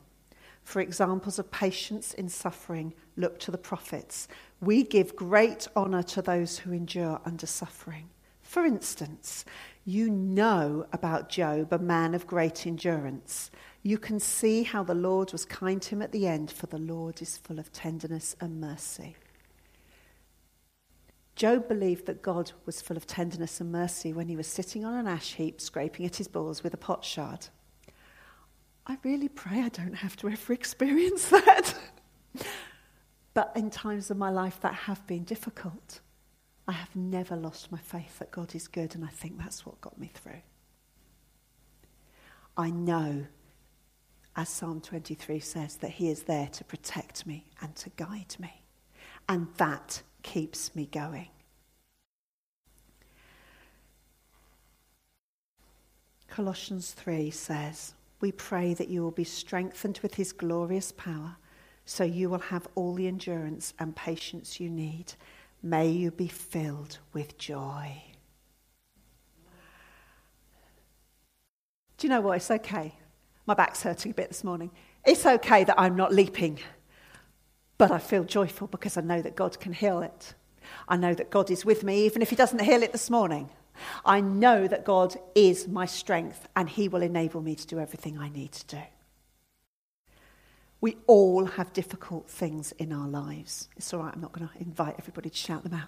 For 0.64 0.82
examples 0.82 1.38
of 1.38 1.52
patience 1.52 2.16
in 2.16 2.28
suffering, 2.30 2.94
look 3.16 3.40
to 3.42 3.52
the 3.52 3.58
prophets. 3.58 4.28
We 4.60 4.84
give 4.84 5.16
great 5.16 5.68
honour 5.76 6.04
to 6.04 6.22
those 6.22 6.58
who 6.58 6.74
endure 6.74 7.22
under 7.24 7.46
suffering. 7.46 8.10
For 8.42 8.66
instance, 8.66 9.46
you 9.86 10.10
know 10.10 10.88
about 10.92 11.30
Job, 11.30 11.72
a 11.72 11.78
man 11.78 12.16
of 12.16 12.26
great 12.26 12.66
endurance. 12.66 13.52
You 13.84 14.00
can 14.00 14.20
see 14.20 14.64
how 14.64 14.84
the 14.84 14.96
Lord 14.96 15.32
was 15.32 15.46
kind 15.46 15.80
to 15.84 15.96
him 15.96 16.02
at 16.02 16.12
the 16.12 16.28
end, 16.28 16.52
for 16.52 16.66
the 16.66 16.80
Lord 16.80 17.22
is 17.22 17.38
full 17.38 17.60
of 17.60 17.72
tenderness 17.72 18.36
and 18.42 18.60
mercy. 18.60 19.16
Job 21.36 21.68
believed 21.68 22.08
that 22.08 22.24
God 22.24 22.52
was 22.66 22.82
full 22.82 22.98
of 22.98 23.06
tenderness 23.06 23.62
and 23.62 23.72
mercy 23.72 24.12
when 24.12 24.28
he 24.28 24.36
was 24.36 24.48
sitting 24.48 24.84
on 24.84 24.96
an 24.96 25.08
ash 25.08 25.36
heap, 25.36 25.62
scraping 25.62 26.06
at 26.06 26.18
his 26.18 26.28
balls 26.28 26.64
with 26.64 26.74
a 26.74 26.78
potsherd. 26.78 27.48
I 28.88 28.98
really 29.04 29.30
pray 29.30 29.62
I 29.62 29.70
don't 29.70 29.94
have 29.94 30.16
to 30.18 30.30
ever 30.30 30.54
experience 30.54 31.26
that. 31.30 31.76
but 33.34 33.52
in 33.56 33.70
times 33.70 34.10
of 34.10 34.18
my 34.18 34.30
life 34.30 34.60
that 34.62 34.74
have 34.74 35.06
been 35.08 35.24
difficult, 35.24 36.02
I 36.68 36.74
have 36.74 36.96
never 36.96 37.36
lost 37.36 37.72
my 37.72 37.78
faith 37.78 38.20
that 38.20 38.32
God 38.32 38.56
is 38.56 38.68
good, 38.68 38.96
and 38.96 39.04
I 39.04 39.10
think 39.10 39.38
that's 39.38 39.66
what 39.66 39.82
got 39.82 40.00
me 40.00 40.12
through. 40.14 40.42
I 42.58 42.70
know, 42.70 43.26
as 44.36 44.50
Psalm 44.50 44.82
23 44.82 45.40
says, 45.40 45.78
that 45.78 45.92
He 45.92 46.10
is 46.10 46.24
there 46.24 46.48
to 46.48 46.64
protect 46.64 47.26
me 47.26 47.46
and 47.62 47.76
to 47.78 47.90
guide 47.92 48.36
me, 48.40 48.64
and 49.28 49.48
that 49.58 50.02
keeps 50.24 50.76
me 50.76 50.88
going. 50.92 51.30
Colossians 56.28 56.92
3 56.92 57.30
says, 57.32 57.94
We 58.22 58.32
pray 58.32 58.74
that 58.76 58.88
you 58.88 59.02
will 59.02 59.12
be 59.12 59.24
strengthened 59.24 60.00
with 60.02 60.16
His 60.16 60.32
glorious 60.32 60.92
power, 60.92 61.38
so 61.86 62.04
you 62.04 62.30
will 62.30 62.40
have 62.40 62.68
all 62.76 62.94
the 62.94 63.08
endurance 63.08 63.74
and 63.80 63.96
patience 63.96 64.60
you 64.60 64.70
need 64.70 65.14
May 65.64 65.90
you 65.90 66.10
be 66.10 66.28
filled 66.28 66.98
with 67.14 67.38
joy. 67.38 68.04
Do 71.98 72.08
you 72.08 72.10
know 72.10 72.22
what? 72.22 72.38
It's 72.38 72.50
okay. 72.50 72.96
My 73.46 73.54
back's 73.54 73.84
hurting 73.84 74.12
a 74.12 74.16
bit 74.16 74.30
this 74.30 74.44
morning. 74.44 74.72
It's 75.06 75.26
okay 75.26 75.64
that 75.64 75.80
I'm 75.80 75.96
not 75.96 76.14
leaping, 76.14 76.60
but 77.78 77.92
I 77.92 78.00
feel 78.00 78.24
joyful 78.24 78.68
because 78.68 78.98
I 78.98 79.02
know 79.02 79.22
that 79.22 79.36
God 79.36 79.60
can 79.60 79.74
heal 79.74 80.02
it. 80.02 80.34
I 80.88 80.98
know 80.98 81.14
that 81.14 81.30
God 81.30 81.52
is 81.52 81.64
with 81.64 81.84
me, 81.84 82.06
even 82.06 82.24
if 82.24 82.32
He 82.32 82.36
doesn't 82.36 82.62
heal 82.62 82.82
it 82.82 82.92
this 82.92 83.10
morning. 83.10 83.50
I 84.06 84.22
know 84.22 84.68
that 84.68 84.86
God 84.86 85.16
is 85.36 85.68
my 85.68 85.86
strength 85.86 86.48
and 86.56 86.70
He 86.70 86.88
will 86.88 87.02
enable 87.02 87.42
me 87.42 87.56
to 87.56 87.68
do 87.68 87.80
everything 87.80 88.18
I 88.18 88.30
need 88.30 88.52
to 88.54 88.76
do. 88.78 88.82
We 90.82 90.98
all 91.06 91.46
have 91.46 91.74
difficult 91.74 92.28
things 92.28 92.72
in 92.74 92.92
our 92.92 93.08
lives. 93.08 93.70
It's 93.78 93.94
all 93.94 94.02
right, 94.02 94.14
I'm 94.14 94.22
not 94.22 94.32
going 94.32 94.48
to 94.48 94.58
invite 94.60 94.96
everybody 94.98 95.30
to 95.30 95.36
shout 95.36 95.64
them 95.64 95.76
out. 95.76 95.88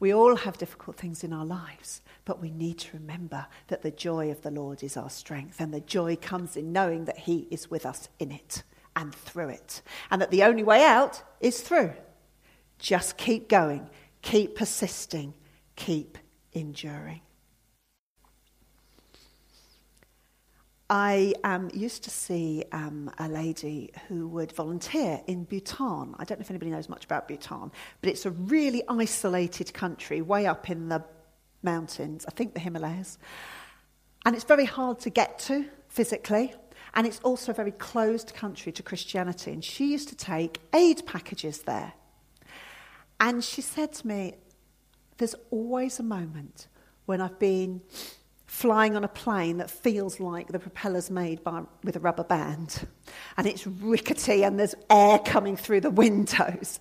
We 0.00 0.12
all 0.12 0.34
have 0.36 0.58
difficult 0.58 0.96
things 0.96 1.22
in 1.22 1.32
our 1.32 1.46
lives, 1.46 2.02
but 2.24 2.40
we 2.42 2.50
need 2.50 2.78
to 2.80 2.96
remember 2.96 3.46
that 3.68 3.82
the 3.82 3.92
joy 3.92 4.30
of 4.30 4.42
the 4.42 4.50
Lord 4.50 4.82
is 4.82 4.96
our 4.96 5.08
strength, 5.08 5.60
and 5.60 5.72
the 5.72 5.80
joy 5.80 6.16
comes 6.16 6.56
in 6.56 6.72
knowing 6.72 7.06
that 7.06 7.18
He 7.18 7.46
is 7.50 7.70
with 7.70 7.86
us 7.86 8.08
in 8.18 8.32
it 8.32 8.62
and 8.96 9.14
through 9.14 9.50
it, 9.50 9.80
and 10.10 10.20
that 10.20 10.30
the 10.30 10.42
only 10.42 10.64
way 10.64 10.84
out 10.84 11.22
is 11.40 11.60
through. 11.60 11.92
Just 12.78 13.16
keep 13.16 13.48
going, 13.48 13.88
keep 14.22 14.56
persisting, 14.56 15.34
keep 15.76 16.18
enduring. 16.56 17.20
I 20.88 21.34
um, 21.42 21.68
used 21.74 22.04
to 22.04 22.10
see 22.10 22.64
um, 22.70 23.10
a 23.18 23.28
lady 23.28 23.90
who 24.06 24.28
would 24.28 24.52
volunteer 24.52 25.20
in 25.26 25.42
Bhutan. 25.44 26.14
I 26.16 26.24
don't 26.24 26.38
know 26.38 26.44
if 26.44 26.50
anybody 26.50 26.70
knows 26.70 26.88
much 26.88 27.04
about 27.04 27.26
Bhutan, 27.26 27.72
but 28.00 28.10
it's 28.10 28.24
a 28.24 28.30
really 28.30 28.84
isolated 28.88 29.74
country 29.74 30.22
way 30.22 30.46
up 30.46 30.70
in 30.70 30.88
the 30.88 31.04
mountains, 31.62 32.24
I 32.28 32.30
think 32.30 32.54
the 32.54 32.60
Himalayas. 32.60 33.18
And 34.24 34.36
it's 34.36 34.44
very 34.44 34.64
hard 34.64 35.00
to 35.00 35.10
get 35.10 35.40
to 35.40 35.66
physically. 35.88 36.54
And 36.94 37.04
it's 37.06 37.18
also 37.20 37.50
a 37.50 37.54
very 37.54 37.72
closed 37.72 38.32
country 38.34 38.70
to 38.72 38.82
Christianity. 38.82 39.52
And 39.52 39.64
she 39.64 39.90
used 39.90 40.08
to 40.10 40.16
take 40.16 40.60
aid 40.72 41.04
packages 41.04 41.62
there. 41.62 41.94
And 43.18 43.42
she 43.42 43.60
said 43.60 43.92
to 43.94 44.06
me, 44.06 44.34
There's 45.18 45.34
always 45.50 45.98
a 45.98 46.02
moment 46.02 46.68
when 47.06 47.20
I've 47.20 47.38
been 47.38 47.80
flying 48.46 48.96
on 48.96 49.04
a 49.04 49.08
plane 49.08 49.58
that 49.58 49.70
feels 49.70 50.20
like 50.20 50.48
the 50.48 50.58
propeller's 50.58 51.10
made 51.10 51.42
by, 51.44 51.62
with 51.84 51.96
a 51.96 52.00
rubber 52.00 52.24
band. 52.24 52.86
And 53.36 53.46
it's 53.46 53.66
rickety 53.66 54.44
and 54.44 54.58
there's 54.58 54.74
air 54.88 55.18
coming 55.18 55.56
through 55.56 55.80
the 55.80 55.90
windows. 55.90 56.80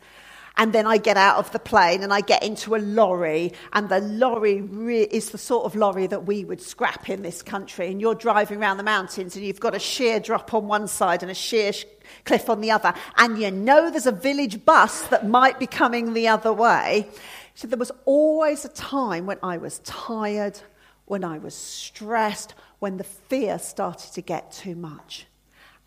And 0.58 0.72
then 0.72 0.88
I 0.88 0.98
get 0.98 1.18
out 1.18 1.38
of 1.38 1.52
the 1.52 1.60
plane 1.60 2.02
and 2.02 2.14
I 2.14 2.22
get 2.22 2.42
into 2.44 2.76
a 2.76 2.78
lorry, 2.78 3.52
and 3.74 3.90
the 3.90 4.00
lorry 4.00 4.62
re- 4.62 5.02
is 5.04 5.32
the 5.32 5.38
sort 5.38 5.66
of 5.66 5.76
lorry 5.76 6.08
that 6.08 6.26
we 6.26 6.46
would 6.46 6.62
scrap 6.62 7.10
in 7.10 7.24
this 7.24 7.42
country. 7.42 7.92
And 7.92 8.00
you're 8.00 8.16
driving 8.16 8.62
around 8.62 8.78
the 8.78 8.84
mountains, 8.84 9.36
and 9.36 9.46
you've 9.46 9.60
got 9.60 9.76
a 9.76 9.80
sheer 9.80 10.20
drop 10.22 10.54
on 10.54 10.68
one 10.68 10.88
side 10.88 11.24
and 11.24 11.32
a 11.32 11.36
sheer 11.36 11.74
sh- 11.74 11.84
cliff 12.24 12.50
on 12.50 12.62
the 12.62 12.72
other, 12.72 12.94
and 13.18 13.38
you 13.38 13.52
know 13.52 13.92
there's 13.92 14.06
a 14.06 14.14
village 14.14 14.64
bus 14.64 15.02
that 15.08 15.28
might 15.28 15.60
be 15.60 15.68
coming 15.68 16.14
the 16.14 16.30
other 16.30 16.54
way. 16.54 17.10
So 17.56 17.68
there 17.68 17.80
was 17.80 17.92
always 18.04 18.66
a 18.66 18.70
time 18.70 19.26
when 19.26 19.40
I 19.42 19.58
was 19.58 19.80
tired, 19.80 20.60
when 21.06 21.24
I 21.24 21.38
was 21.38 21.56
stressed, 21.56 22.54
when 22.80 22.98
the 22.98 23.06
fear 23.06 23.58
started 23.60 24.12
to 24.14 24.22
get 24.22 24.52
too 24.52 24.76
much. 24.76 25.26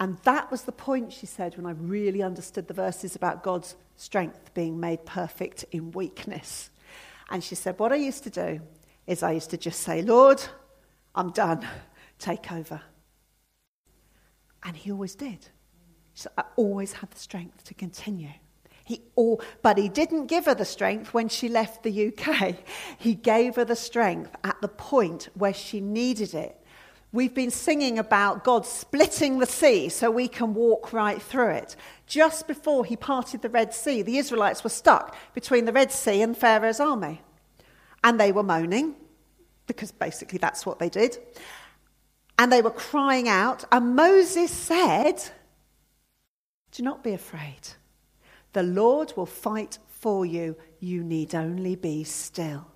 And 0.00 0.16
that 0.24 0.50
was 0.50 0.62
the 0.62 0.72
point, 0.72 1.12
she 1.12 1.26
said, 1.26 1.56
when 1.56 1.66
I 1.66 1.72
really 1.72 2.22
understood 2.22 2.68
the 2.68 2.74
verses 2.74 3.14
about 3.14 3.42
God's 3.42 3.76
strength 3.96 4.54
being 4.54 4.80
made 4.80 5.04
perfect 5.04 5.64
in 5.70 5.90
weakness. 5.90 6.70
And 7.30 7.44
she 7.44 7.54
said, 7.54 7.78
What 7.78 7.92
I 7.92 7.96
used 7.96 8.24
to 8.24 8.30
do 8.30 8.60
is 9.06 9.22
I 9.22 9.32
used 9.32 9.50
to 9.50 9.58
just 9.58 9.80
say, 9.80 10.00
Lord, 10.00 10.42
I'm 11.14 11.30
done. 11.32 11.66
Take 12.18 12.50
over. 12.50 12.80
And 14.62 14.76
he 14.76 14.90
always 14.90 15.14
did. 15.14 15.48
So 16.14 16.30
I 16.38 16.44
always 16.56 16.94
had 16.94 17.10
the 17.10 17.18
strength 17.18 17.64
to 17.64 17.74
continue. 17.74 18.30
He 18.88 19.02
all, 19.16 19.42
but 19.60 19.76
he 19.76 19.90
didn't 19.90 20.28
give 20.28 20.46
her 20.46 20.54
the 20.54 20.64
strength 20.64 21.12
when 21.12 21.28
she 21.28 21.50
left 21.50 21.82
the 21.82 22.08
UK. 22.08 22.54
He 22.98 23.14
gave 23.14 23.56
her 23.56 23.64
the 23.66 23.76
strength 23.76 24.34
at 24.42 24.58
the 24.62 24.68
point 24.68 25.28
where 25.34 25.52
she 25.52 25.82
needed 25.82 26.32
it. 26.32 26.58
We've 27.12 27.34
been 27.34 27.50
singing 27.50 27.98
about 27.98 28.44
God 28.44 28.64
splitting 28.64 29.40
the 29.40 29.46
sea 29.46 29.90
so 29.90 30.10
we 30.10 30.26
can 30.26 30.54
walk 30.54 30.94
right 30.94 31.20
through 31.20 31.50
it. 31.50 31.76
Just 32.06 32.46
before 32.46 32.86
he 32.86 32.96
parted 32.96 33.42
the 33.42 33.50
Red 33.50 33.74
Sea, 33.74 34.00
the 34.00 34.16
Israelites 34.16 34.64
were 34.64 34.70
stuck 34.70 35.14
between 35.34 35.66
the 35.66 35.72
Red 35.72 35.92
Sea 35.92 36.22
and 36.22 36.34
Pharaoh's 36.34 36.80
army. 36.80 37.20
And 38.02 38.18
they 38.18 38.32
were 38.32 38.42
moaning, 38.42 38.94
because 39.66 39.92
basically 39.92 40.38
that's 40.38 40.64
what 40.64 40.78
they 40.78 40.88
did. 40.88 41.18
And 42.38 42.50
they 42.50 42.62
were 42.62 42.70
crying 42.70 43.28
out. 43.28 43.64
And 43.70 43.94
Moses 43.94 44.50
said, 44.50 45.22
Do 46.72 46.82
not 46.82 47.04
be 47.04 47.12
afraid. 47.12 47.68
The 48.52 48.62
Lord 48.62 49.12
will 49.16 49.26
fight 49.26 49.78
for 49.88 50.24
you. 50.24 50.56
You 50.80 51.02
need 51.02 51.34
only 51.34 51.76
be 51.76 52.04
still. 52.04 52.66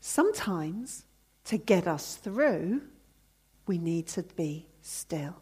Sometimes 0.00 1.04
to 1.44 1.56
get 1.56 1.86
us 1.86 2.16
through, 2.16 2.82
we 3.66 3.78
need 3.78 4.06
to 4.08 4.22
be 4.22 4.66
still. 4.82 5.36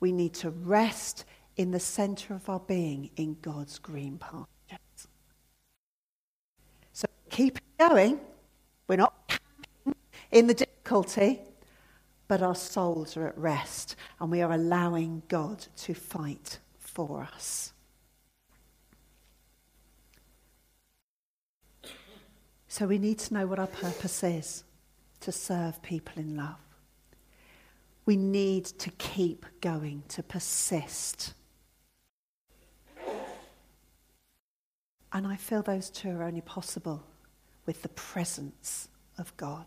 We 0.00 0.12
need 0.12 0.34
to 0.34 0.50
rest 0.50 1.24
in 1.56 1.72
the 1.72 1.80
center 1.80 2.34
of 2.34 2.48
our 2.48 2.60
being 2.60 3.10
in 3.16 3.36
God's 3.42 3.78
green 3.78 4.18
pastures. 4.18 5.08
So 6.92 7.06
keep 7.28 7.58
going. 7.78 8.20
We're 8.86 8.96
not 8.96 9.38
in 10.30 10.46
the 10.46 10.54
difficulty, 10.54 11.40
but 12.28 12.42
our 12.42 12.54
souls 12.54 13.16
are 13.16 13.28
at 13.28 13.36
rest 13.36 13.96
and 14.20 14.30
we 14.30 14.40
are 14.40 14.52
allowing 14.52 15.22
God 15.28 15.66
to 15.78 15.94
fight 15.94 16.58
for 17.06 17.22
us. 17.22 17.72
So 22.66 22.88
we 22.88 22.98
need 22.98 23.20
to 23.20 23.34
know 23.34 23.46
what 23.46 23.60
our 23.60 23.68
purpose 23.68 24.24
is 24.24 24.64
to 25.20 25.30
serve 25.30 25.80
people 25.80 26.20
in 26.20 26.36
love. 26.36 26.58
We 28.04 28.16
need 28.16 28.64
to 28.64 28.90
keep 28.90 29.46
going, 29.60 30.02
to 30.08 30.24
persist. 30.24 31.34
And 35.12 35.24
I 35.24 35.36
feel 35.36 35.62
those 35.62 35.90
two 35.90 36.10
are 36.10 36.24
only 36.24 36.40
possible 36.40 37.04
with 37.64 37.82
the 37.82 37.90
presence 37.90 38.88
of 39.18 39.36
God. 39.36 39.66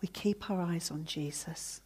We 0.00 0.08
keep 0.08 0.50
our 0.50 0.60
eyes 0.60 0.90
on 0.90 1.04
Jesus. 1.04 1.80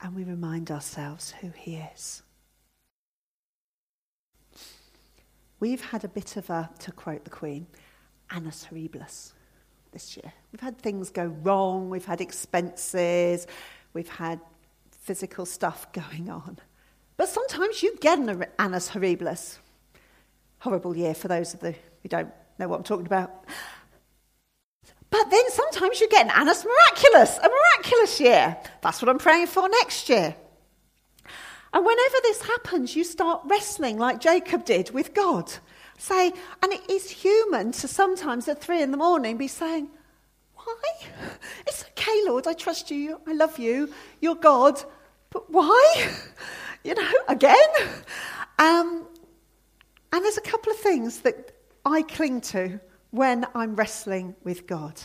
And 0.00 0.14
we 0.14 0.24
remind 0.24 0.70
ourselves 0.70 1.34
who 1.40 1.50
he 1.50 1.76
is. 1.76 2.22
We've 5.60 5.84
had 5.84 6.04
a 6.04 6.08
bit 6.08 6.36
of 6.36 6.48
a, 6.50 6.70
to 6.80 6.92
quote 6.92 7.24
the 7.24 7.30
Queen, 7.30 7.66
annus 8.30 8.66
horribilis 8.70 9.32
this 9.92 10.16
year. 10.16 10.32
We've 10.52 10.60
had 10.60 10.78
things 10.78 11.10
go 11.10 11.24
wrong, 11.24 11.90
we've 11.90 12.04
had 12.04 12.20
expenses, 12.20 13.46
we've 13.92 14.08
had 14.08 14.40
physical 14.92 15.46
stuff 15.46 15.90
going 15.92 16.30
on. 16.30 16.58
But 17.16 17.28
sometimes 17.28 17.82
you 17.82 17.96
get 17.96 18.18
an 18.18 18.44
annus 18.58 18.90
horribilis. 18.90 19.58
Horrible 20.60 20.96
year 20.96 21.14
for 21.14 21.28
those 21.28 21.54
of 21.54 21.60
the 21.60 21.72
who 21.72 22.08
don't 22.08 22.32
know 22.58 22.68
what 22.68 22.76
I'm 22.76 22.84
talking 22.84 23.06
about. 23.06 23.44
But 25.10 25.30
then 25.30 25.50
sometimes 25.50 26.00
you 26.00 26.08
get 26.08 26.26
an 26.26 26.32
annus 26.32 26.64
miraculous, 26.64 27.38
a 27.38 27.48
miraculous 27.48 28.20
year. 28.20 28.56
That's 28.82 29.00
what 29.00 29.08
I'm 29.08 29.18
praying 29.18 29.46
for 29.46 29.68
next 29.68 30.08
year. 30.08 30.34
And 31.72 31.84
whenever 31.84 32.16
this 32.22 32.42
happens, 32.42 32.94
you 32.96 33.04
start 33.04 33.42
wrestling 33.44 33.98
like 33.98 34.20
Jacob 34.20 34.64
did 34.64 34.90
with 34.90 35.14
God. 35.14 35.52
Say, 35.98 36.32
and 36.62 36.72
it 36.72 36.88
is 36.90 37.10
human 37.10 37.72
to 37.72 37.88
sometimes 37.88 38.48
at 38.48 38.60
three 38.60 38.82
in 38.82 38.90
the 38.90 38.96
morning 38.96 39.36
be 39.36 39.48
saying, 39.48 39.88
Why? 40.54 40.74
It's 41.66 41.84
okay, 41.90 42.22
Lord, 42.26 42.46
I 42.46 42.52
trust 42.52 42.90
you, 42.90 43.20
I 43.26 43.32
love 43.32 43.58
you, 43.58 43.92
you're 44.20 44.34
God, 44.34 44.82
but 45.30 45.50
why? 45.50 46.08
You 46.84 46.94
know, 46.94 47.12
again? 47.26 47.68
Um, 48.60 49.04
and 50.12 50.24
there's 50.24 50.38
a 50.38 50.42
couple 50.42 50.72
of 50.72 50.78
things 50.78 51.20
that 51.20 51.52
I 51.84 52.02
cling 52.02 52.40
to 52.42 52.80
when 53.10 53.46
I'm 53.54 53.74
wrestling 53.74 54.34
with 54.44 54.66
God. 54.66 55.00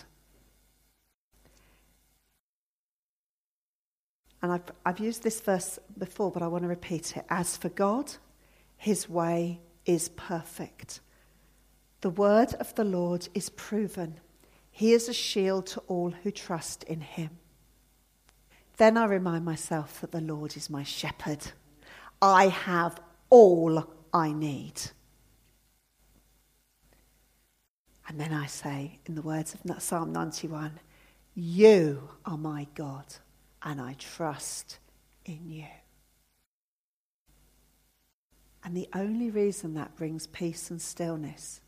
And 4.41 4.51
I've, 4.51 4.72
I've 4.86 5.00
used 5.00 5.24
this 5.24 5.39
verse 5.39 5.79
before, 5.98 6.29
but 6.29 6.43
I 6.43 6.48
want 6.48 6.63
to 6.63 6.67
repeat 6.67 7.15
it. 7.15 7.25
As 7.29 7.55
for 7.55 7.69
God, 7.69 8.12
his 8.75 9.07
way 9.07 9.62
is 9.86 10.10
perfect. 10.10 11.00
The 12.01 12.10
word 12.10 12.53
of 12.55 12.75
the 12.75 12.83
Lord 12.83 13.29
is 13.33 13.50
proven. 13.50 14.19
He 14.69 14.91
is 14.91 15.07
a 15.07 15.13
shield 15.13 15.67
to 15.67 15.79
all 15.81 16.12
who 16.12 16.31
trust 16.31 16.83
in 16.83 17.00
him. 17.00 17.29
Then 18.77 18.97
I 18.97 19.06
remind 19.06 19.45
myself 19.45 20.01
that 20.01 20.12
the 20.12 20.19
Lord 20.19 20.58
is 20.58 20.69
my 20.69 20.84
shepherd. 20.84 21.39
I 22.21 22.47
have 22.47 22.99
all 23.30 23.88
I 24.13 24.34
need. 24.34 24.82
And 28.07 28.19
then 28.19 28.33
I 28.33 28.47
say, 28.47 28.99
in 29.05 29.15
the 29.15 29.21
words 29.21 29.55
of 29.55 29.81
Psalm 29.81 30.11
91, 30.11 30.79
You 31.35 32.09
are 32.25 32.37
my 32.37 32.67
God 32.75 33.05
and 33.63 33.79
I 33.79 33.95
trust 33.97 34.79
in 35.25 35.49
you. 35.49 35.65
And 38.63 38.75
the 38.75 38.89
only 38.93 39.29
reason 39.29 39.73
that 39.73 39.95
brings 39.95 40.27
peace 40.27 40.69
and 40.69 40.81
stillness 40.81 41.61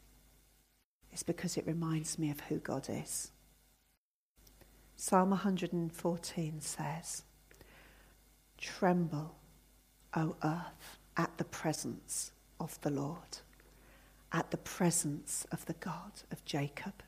is 1.14 1.24
because 1.24 1.58
it 1.58 1.68
reminds 1.68 2.18
me 2.18 2.32
of 2.32 2.40
who 2.42 2.58
God 2.58 2.88
is. 2.90 3.32
Psalm 4.96 5.32
114 5.32 6.62
says, 6.62 7.24
Tremble, 8.58 9.36
O 10.16 10.36
earth, 10.44 11.00
at 11.18 11.38
the 11.38 11.44
presence 11.44 12.32
of 12.60 12.80
the 12.82 12.90
Lord, 12.90 13.40
at 14.36 14.52
the 14.52 14.58
presence 14.58 15.48
of 15.52 15.66
the 15.66 15.74
God 15.74 16.12
of 16.32 16.44
Jacob. 16.46 17.02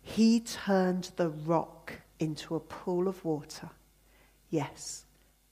He 0.00 0.40
turned 0.40 1.10
the 1.16 1.28
rock 1.28 1.92
into 2.18 2.56
a 2.56 2.60
pool 2.60 3.06
of 3.06 3.24
water 3.24 3.70
Yes, 4.50 5.04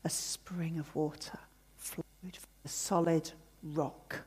a 0.04 0.08
spring 0.08 0.78
of 0.78 0.94
water 0.94 1.38
flowed 1.76 2.06
from 2.36 2.48
a 2.64 2.68
solid 2.68 3.32
rock. 3.62 4.22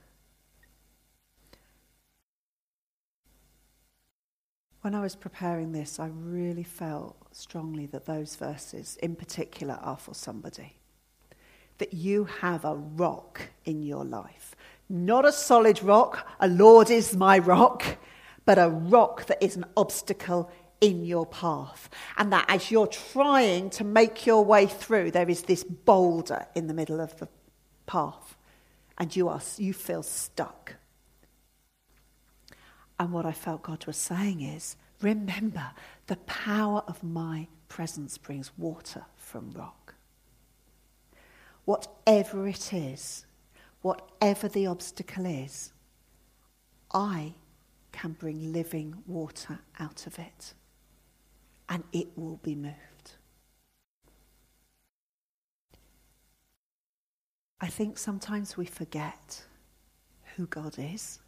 When 4.81 4.95
I 4.95 5.01
was 5.01 5.15
preparing 5.15 5.71
this, 5.71 5.99
I 5.99 6.07
really 6.07 6.63
felt 6.63 7.17
strongly 7.31 7.85
that 7.87 8.05
those 8.05 8.35
verses, 8.35 8.97
in 9.01 9.15
particular, 9.15 9.77
are 9.81 9.97
for 9.97 10.13
somebody. 10.13 10.75
That 11.79 11.93
you 11.93 12.25
have 12.25 12.63
a 12.63 12.75
rock 12.75 13.41
in 13.65 13.83
your 13.83 14.05
life. 14.05 14.55
Not 14.89 15.25
a 15.25 15.31
solid 15.31 15.83
rock, 15.83 16.27
a 16.39 16.47
Lord 16.47 16.89
is 16.89 17.15
my 17.15 17.37
rock, 17.37 17.97
but 18.45 18.57
a 18.57 18.69
rock 18.69 19.27
that 19.27 19.41
is 19.43 19.55
an 19.55 19.65
obstacle 19.77 20.49
in 20.81 21.05
your 21.05 21.27
path. 21.27 21.89
And 22.17 22.33
that 22.33 22.45
as 22.47 22.71
you're 22.71 22.87
trying 22.87 23.69
to 23.71 23.83
make 23.83 24.25
your 24.25 24.43
way 24.43 24.65
through, 24.65 25.11
there 25.11 25.29
is 25.29 25.43
this 25.43 25.63
boulder 25.63 26.47
in 26.55 26.67
the 26.67 26.73
middle 26.73 26.99
of 26.99 27.17
the 27.19 27.27
path. 27.85 28.35
And 28.97 29.15
you, 29.15 29.29
are, 29.29 29.41
you 29.57 29.73
feel 29.73 30.03
stuck. 30.03 30.75
And 32.99 33.13
what 33.13 33.25
I 33.25 33.31
felt 33.31 33.61
God 33.61 33.85
was 33.85 33.97
saying 33.97 34.41
is 34.41 34.75
remember, 35.01 35.71
the 36.07 36.17
power 36.17 36.83
of 36.87 37.03
my 37.03 37.47
presence 37.69 38.17
brings 38.17 38.51
water 38.57 39.05
from 39.15 39.51
rock. 39.51 39.95
Whatever 41.65 42.47
it 42.47 42.73
is, 42.73 43.25
whatever 43.81 44.47
the 44.47 44.67
obstacle 44.67 45.25
is, 45.25 45.71
I 46.93 47.33
can 47.91 48.13
bring 48.13 48.53
living 48.53 49.03
water 49.07 49.59
out 49.79 50.07
of 50.07 50.19
it 50.19 50.53
and 51.67 51.83
it 51.91 52.07
will 52.15 52.39
be 52.43 52.55
moved. 52.55 52.75
I 57.61 57.67
think 57.67 57.97
sometimes 57.97 58.55
we 58.55 58.65
forget 58.65 59.43
who 60.35 60.47
God 60.47 60.75
is. 60.77 61.19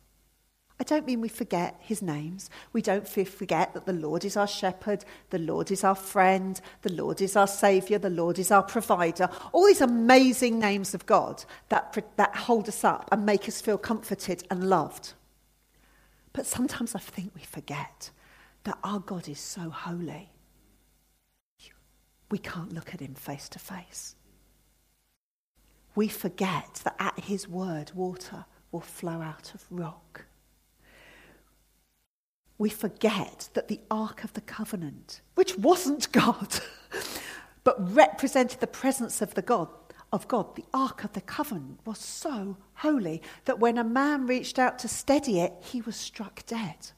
I 0.82 0.84
don't 0.84 1.06
mean 1.06 1.22
we 1.22 1.30
forget 1.30 1.76
his 1.80 2.02
names. 2.02 2.50
We 2.74 2.82
don't 2.82 3.08
forget 3.08 3.76
that 3.76 3.86
the 3.86 3.94
Lord 3.94 4.26
is 4.26 4.36
our 4.36 4.48
shepherd, 4.48 5.06
the 5.30 5.38
Lord 5.38 5.70
is 5.70 5.84
our 5.84 5.94
friend, 5.94 6.60
the 6.82 6.92
Lord 6.92 7.22
is 7.22 7.36
our 7.36 7.46
saviour, 7.46 8.00
the 8.00 8.10
Lord 8.10 8.40
is 8.40 8.50
our 8.50 8.64
provider. 8.64 9.30
All 9.52 9.68
these 9.68 9.82
amazing 9.82 10.58
names 10.58 10.96
of 10.96 11.06
God 11.06 11.46
that, 11.70 12.04
that 12.18 12.36
hold 12.36 12.68
us 12.68 12.84
up 12.84 13.08
and 13.12 13.28
make 13.28 13.48
us 13.48 13.62
feel 13.62 13.78
comforted 13.78 14.44
and 14.50 14.72
loved. 14.72 15.14
But 16.34 16.48
sometimes 16.48 16.96
I 16.96 17.00
think 17.00 17.36
we 17.36 17.44
forget 17.44 18.10
that 18.64 18.80
our 18.84 19.02
God 19.02 19.30
is 19.30 19.40
so 19.40 19.70
holy 19.70 20.32
we 22.32 22.40
can't 22.40 22.74
look 22.74 22.94
at 22.94 23.02
him 23.02 23.14
face 23.14 23.48
to 23.50 23.60
face. 23.60 24.16
We 25.94 26.08
forget 26.08 26.82
that 26.86 26.96
at 26.98 27.20
his 27.20 27.48
word, 27.48 27.92
water 27.94 28.46
will 28.72 28.80
flow 28.80 29.22
out 29.22 29.54
of 29.54 29.66
rock. 29.70 30.26
We 32.62 32.70
forget 32.70 33.50
that 33.56 33.70
the 33.70 33.80
Ark 33.90 34.24
of 34.24 34.34
the 34.34 34.42
Covenant, 34.42 35.22
which 35.34 35.58
wasn't 35.58 36.12
God, 36.12 36.60
but 37.64 37.96
represented 37.96 38.60
the 38.60 38.68
presence 38.68 39.20
of 39.20 39.34
the 39.34 39.42
God, 39.42 39.68
of 40.14 40.28
God, 40.28 40.56
the 40.56 40.66
Ark 40.72 41.04
of 41.04 41.14
the 41.14 41.22
Covenant 41.22 41.80
was 41.86 41.98
so 41.98 42.58
holy 42.76 43.24
that 43.46 43.58
when 43.58 43.80
a 43.80 43.84
man 43.84 44.28
reached 44.28 44.60
out 44.60 44.78
to 44.78 44.88
steady 44.88 45.40
it, 45.40 45.54
he 45.60 45.82
was 45.82 45.96
struck 45.96 46.46
dead. 46.46 46.92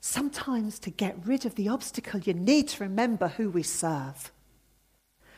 Sometimes 0.00 0.78
to 0.78 0.90
get 0.90 1.18
rid 1.26 1.44
of 1.44 1.56
the 1.56 1.68
obstacle, 1.68 2.20
you 2.20 2.32
need 2.32 2.68
to 2.68 2.84
remember 2.84 3.28
who 3.28 3.50
we 3.50 3.62
serve. 3.62 4.32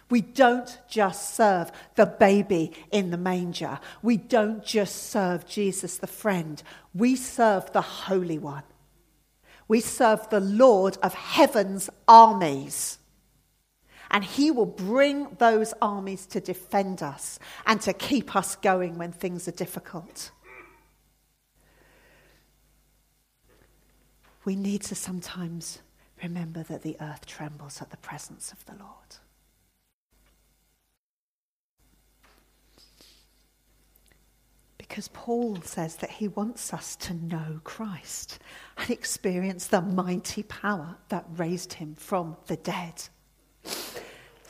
We 0.09 0.20
don't 0.20 0.79
just 0.88 1.35
serve 1.35 1.72
the 1.96 2.07
baby 2.07 2.70
in 2.92 3.11
the 3.11 3.18
manger. 3.18 3.81
We 4.01 4.16
don't 4.16 4.64
just 4.64 5.11
serve 5.11 5.44
Jesus 5.44 5.99
the 5.99 6.07
friend. 6.07 6.62
We 6.94 7.16
serve 7.16 7.72
the 7.72 7.81
Holy 7.81 8.38
One. 8.38 8.62
We 9.68 9.81
serve 9.81 10.29
the 10.31 10.40
Lord 10.40 10.98
of 11.02 11.14
heaven's 11.14 11.90
armies. 12.07 12.98
And 14.11 14.24
he 14.24 14.50
will 14.50 14.66
bring 14.66 15.35
those 15.38 15.74
armies 15.83 16.26
to 16.26 16.40
defend 16.40 17.02
us 17.02 17.38
and 17.66 17.81
to 17.81 17.92
keep 17.92 18.37
us 18.37 18.55
going 18.57 18.98
when 18.98 19.12
things 19.12 19.48
are 19.48 19.52
difficult. 19.52 20.31
We 24.44 24.55
need 24.55 24.83
to 24.83 24.94
sometimes 24.94 25.81
remember 26.22 26.62
that 26.62 26.83
the 26.83 26.96
earth 27.00 27.26
trembles 27.26 27.83
at 27.83 27.90
the 27.90 27.96
presence 27.96 28.52
of 28.52 28.64
the 28.66 28.74
Lord. 28.74 29.16
Because 34.97 35.09
Paul 35.09 35.59
says 35.61 35.97
that 35.97 36.09
he 36.09 36.27
wants 36.27 36.73
us 36.73 36.97
to 36.97 37.13
know 37.13 37.61
Christ 37.65 38.39
and 38.79 38.89
experience 38.89 39.67
the 39.67 39.83
mighty 39.83 40.43
power 40.43 40.97
that 41.11 41.27
raised 41.37 41.75
him 41.75 41.95
from 41.97 42.39
the 42.47 42.57
dead. 42.57 43.03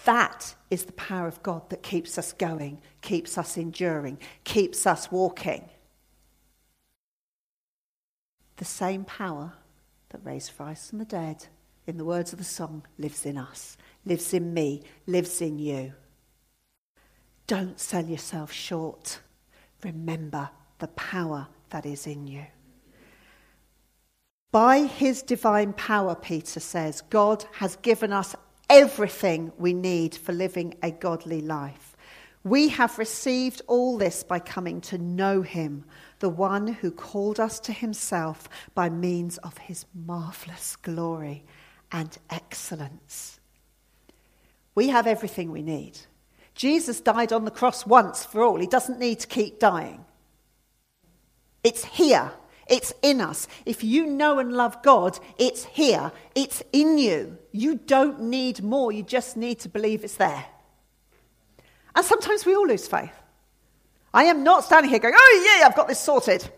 That 0.04 0.54
is 0.70 0.84
the 0.84 0.92
power 0.92 1.26
of 1.26 1.42
God 1.42 1.68
that 1.70 1.82
keeps 1.82 2.16
us 2.16 2.32
going, 2.32 2.80
keeps 3.02 3.36
us 3.36 3.56
enduring, 3.56 4.20
keeps 4.44 4.86
us 4.86 5.10
walking. 5.10 5.68
The 8.58 8.64
same 8.64 9.04
power 9.04 9.52
that 10.10 10.24
raised 10.24 10.56
Christ 10.56 10.90
from 10.90 11.00
the 11.00 11.06
dead, 11.06 11.48
in 11.88 11.96
the 11.96 12.04
words 12.04 12.32
of 12.32 12.38
the 12.38 12.44
song, 12.44 12.86
lives 12.98 13.26
in 13.26 13.36
us, 13.36 13.76
lives 14.04 14.32
in 14.32 14.54
me, 14.54 14.84
lives 15.08 15.42
in 15.42 15.58
you. 15.58 15.94
Don't 17.48 17.80
sell 17.80 18.06
yourself 18.06 18.52
short. 18.52 19.18
Remember 19.82 20.50
the 20.78 20.88
power 20.88 21.48
that 21.70 21.86
is 21.86 22.06
in 22.06 22.26
you. 22.26 22.46
By 24.52 24.80
his 24.84 25.22
divine 25.22 25.72
power, 25.74 26.14
Peter 26.14 26.60
says, 26.60 27.02
God 27.10 27.44
has 27.54 27.76
given 27.76 28.12
us 28.12 28.34
everything 28.70 29.52
we 29.58 29.72
need 29.72 30.14
for 30.14 30.32
living 30.32 30.74
a 30.82 30.90
godly 30.90 31.40
life. 31.40 31.96
We 32.42 32.68
have 32.68 32.98
received 32.98 33.60
all 33.66 33.98
this 33.98 34.22
by 34.22 34.38
coming 34.38 34.80
to 34.82 34.98
know 34.98 35.42
him, 35.42 35.84
the 36.20 36.28
one 36.28 36.68
who 36.68 36.90
called 36.90 37.40
us 37.40 37.58
to 37.60 37.72
himself 37.72 38.48
by 38.74 38.88
means 38.88 39.36
of 39.38 39.58
his 39.58 39.84
marvelous 39.92 40.76
glory 40.76 41.44
and 41.90 42.16
excellence. 42.30 43.40
We 44.74 44.88
have 44.88 45.06
everything 45.06 45.50
we 45.50 45.62
need. 45.62 45.98
Jesus 46.56 47.00
died 47.00 47.32
on 47.32 47.44
the 47.44 47.50
cross 47.50 47.86
once 47.86 48.24
for 48.24 48.42
all. 48.42 48.58
He 48.58 48.66
doesn't 48.66 48.98
need 48.98 49.20
to 49.20 49.26
keep 49.26 49.60
dying. 49.60 50.04
It's 51.62 51.84
here. 51.84 52.32
It's 52.66 52.94
in 53.02 53.20
us. 53.20 53.46
If 53.66 53.84
you 53.84 54.06
know 54.06 54.38
and 54.38 54.52
love 54.54 54.82
God, 54.82 55.18
it's 55.38 55.64
here. 55.64 56.10
It's 56.34 56.62
in 56.72 56.98
you. 56.98 57.38
You 57.52 57.76
don't 57.76 58.22
need 58.22 58.62
more. 58.62 58.90
You 58.90 59.02
just 59.02 59.36
need 59.36 59.60
to 59.60 59.68
believe 59.68 60.02
it's 60.02 60.16
there. 60.16 60.46
And 61.94 62.04
sometimes 62.04 62.46
we 62.46 62.56
all 62.56 62.66
lose 62.66 62.88
faith. 62.88 63.12
I 64.12 64.24
am 64.24 64.42
not 64.42 64.64
standing 64.64 64.90
here 64.90 64.98
going, 64.98 65.14
oh, 65.16 65.58
yeah, 65.58 65.66
I've 65.66 65.76
got 65.76 65.88
this 65.88 66.00
sorted. 66.00 66.48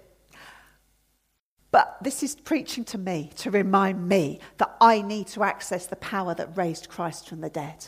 But 1.72 1.98
this 2.02 2.22
is 2.22 2.36
preaching 2.36 2.84
to 2.84 2.98
me 2.98 3.32
to 3.36 3.50
remind 3.50 4.08
me 4.08 4.38
that 4.58 4.76
I 4.80 5.02
need 5.02 5.26
to 5.28 5.42
access 5.42 5.86
the 5.86 5.96
power 5.96 6.34
that 6.34 6.56
raised 6.56 6.88
Christ 6.88 7.28
from 7.28 7.40
the 7.40 7.50
dead. 7.50 7.86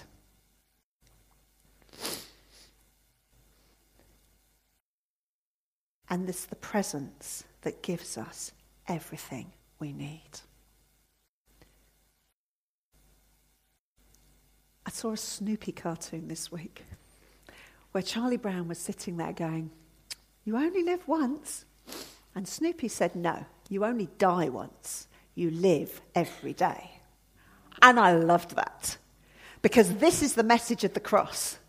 And 6.09 6.27
this 6.27 6.45
the 6.45 6.57
presence 6.57 7.45
that 7.63 7.83
gives 7.83 8.19
us 8.19 8.53
everything 8.89 9.53
we 9.79 9.93
need. 9.93 10.41
I 14.85 14.91
saw 14.91 15.13
a 15.13 15.17
Snoopy 15.17 15.71
cartoon 15.71 16.27
this 16.27 16.51
week 16.51 16.83
where 17.93 18.03
Charlie 18.03 18.37
Brown 18.37 18.67
was 18.67 18.79
sitting 18.79 19.19
there 19.19 19.33
going, 19.33 19.71
You 20.45 20.57
only 20.57 20.83
live 20.83 21.07
once. 21.07 21.65
And 22.35 22.49
Snoopy 22.49 22.89
said, 22.89 23.15
No, 23.15 23.47
you 23.69 23.85
only 23.85 24.09
die 24.19 24.49
once. 24.49 25.07
You 25.37 25.53
live 25.53 26.01
every 26.17 26.55
day. 26.55 26.91
And 27.81 28.01
I 28.01 28.15
loved 28.15 28.57
that 28.57 28.99
because 29.63 29.95
this 29.99 30.23
is 30.23 30.35
the 30.35 30.43
message 30.43 30.83
of 30.83 30.95
the 30.95 31.01
cross. 31.01 31.60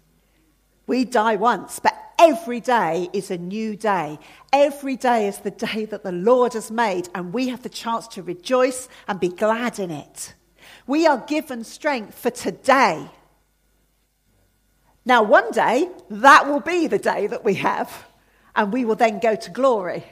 We 0.91 1.05
die 1.05 1.37
once, 1.37 1.79
but 1.79 1.97
every 2.19 2.59
day 2.59 3.07
is 3.13 3.31
a 3.31 3.37
new 3.37 3.77
day. 3.77 4.19
Every 4.51 4.97
day 4.97 5.29
is 5.29 5.37
the 5.37 5.49
day 5.49 5.85
that 5.85 6.03
the 6.03 6.11
Lord 6.11 6.51
has 6.51 6.69
made, 6.69 7.07
and 7.15 7.31
we 7.31 7.47
have 7.47 7.63
the 7.63 7.69
chance 7.69 8.09
to 8.09 8.21
rejoice 8.21 8.89
and 9.07 9.17
be 9.17 9.29
glad 9.29 9.79
in 9.79 9.89
it. 9.89 10.33
We 10.85 11.07
are 11.07 11.19
given 11.19 11.63
strength 11.63 12.15
for 12.15 12.29
today. 12.29 13.09
Now, 15.05 15.23
one 15.23 15.51
day, 15.51 15.87
that 16.09 16.49
will 16.49 16.59
be 16.59 16.87
the 16.87 16.99
day 16.99 17.25
that 17.25 17.45
we 17.45 17.53
have, 17.53 18.05
and 18.53 18.73
we 18.73 18.83
will 18.83 18.95
then 18.95 19.21
go 19.21 19.37
to 19.37 19.49
glory. 19.49 20.03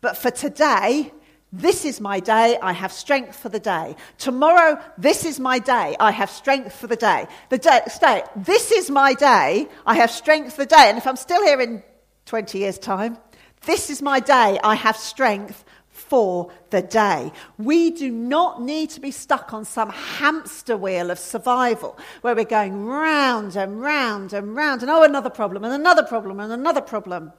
But 0.00 0.16
for 0.16 0.30
today, 0.30 1.12
this 1.52 1.84
is 1.84 2.00
my 2.00 2.20
day. 2.20 2.58
I 2.62 2.72
have 2.72 2.92
strength 2.92 3.36
for 3.36 3.48
the 3.48 3.58
day. 3.58 3.96
Tomorrow, 4.18 4.80
this 4.96 5.24
is 5.24 5.40
my 5.40 5.58
day. 5.58 5.96
I 5.98 6.12
have 6.12 6.30
strength 6.30 6.74
for 6.74 6.86
the 6.86 6.96
day. 6.96 7.26
The 7.48 7.58
day, 7.58 7.80
stay. 7.88 8.22
This 8.36 8.70
is 8.70 8.88
my 8.90 9.14
day. 9.14 9.66
I 9.84 9.94
have 9.96 10.12
strength 10.12 10.54
for 10.54 10.62
the 10.62 10.66
day. 10.66 10.84
And 10.88 10.96
if 10.96 11.06
I'm 11.06 11.16
still 11.16 11.42
here 11.42 11.60
in 11.60 11.82
20 12.26 12.58
years' 12.58 12.78
time, 12.78 13.18
this 13.66 13.90
is 13.90 14.00
my 14.00 14.20
day. 14.20 14.60
I 14.62 14.76
have 14.76 14.96
strength 14.96 15.64
for 15.90 16.50
the 16.70 16.82
day. 16.82 17.32
We 17.58 17.90
do 17.90 18.10
not 18.10 18.62
need 18.62 18.90
to 18.90 19.00
be 19.00 19.10
stuck 19.10 19.52
on 19.52 19.64
some 19.64 19.90
hamster 19.90 20.76
wheel 20.76 21.10
of 21.10 21.18
survival 21.18 21.98
where 22.22 22.34
we're 22.34 22.44
going 22.44 22.86
round 22.86 23.56
and 23.56 23.80
round 23.80 24.32
and 24.32 24.54
round 24.54 24.82
and 24.82 24.90
oh, 24.90 25.02
another 25.02 25.30
problem 25.30 25.64
and 25.64 25.74
another 25.74 26.04
problem 26.04 26.40
and 26.40 26.52
another 26.52 26.80
problem. 26.80 27.32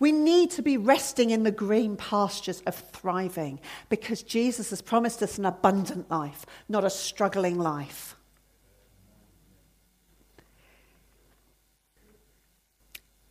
We 0.00 0.12
need 0.12 0.50
to 0.52 0.62
be 0.62 0.78
resting 0.78 1.28
in 1.30 1.42
the 1.42 1.52
green 1.52 1.94
pastures 1.94 2.62
of 2.66 2.74
thriving 2.74 3.60
because 3.90 4.22
Jesus 4.22 4.70
has 4.70 4.80
promised 4.80 5.22
us 5.22 5.38
an 5.38 5.44
abundant 5.44 6.10
life, 6.10 6.46
not 6.68 6.84
a 6.84 6.90
struggling 6.90 7.58
life. 7.58 8.16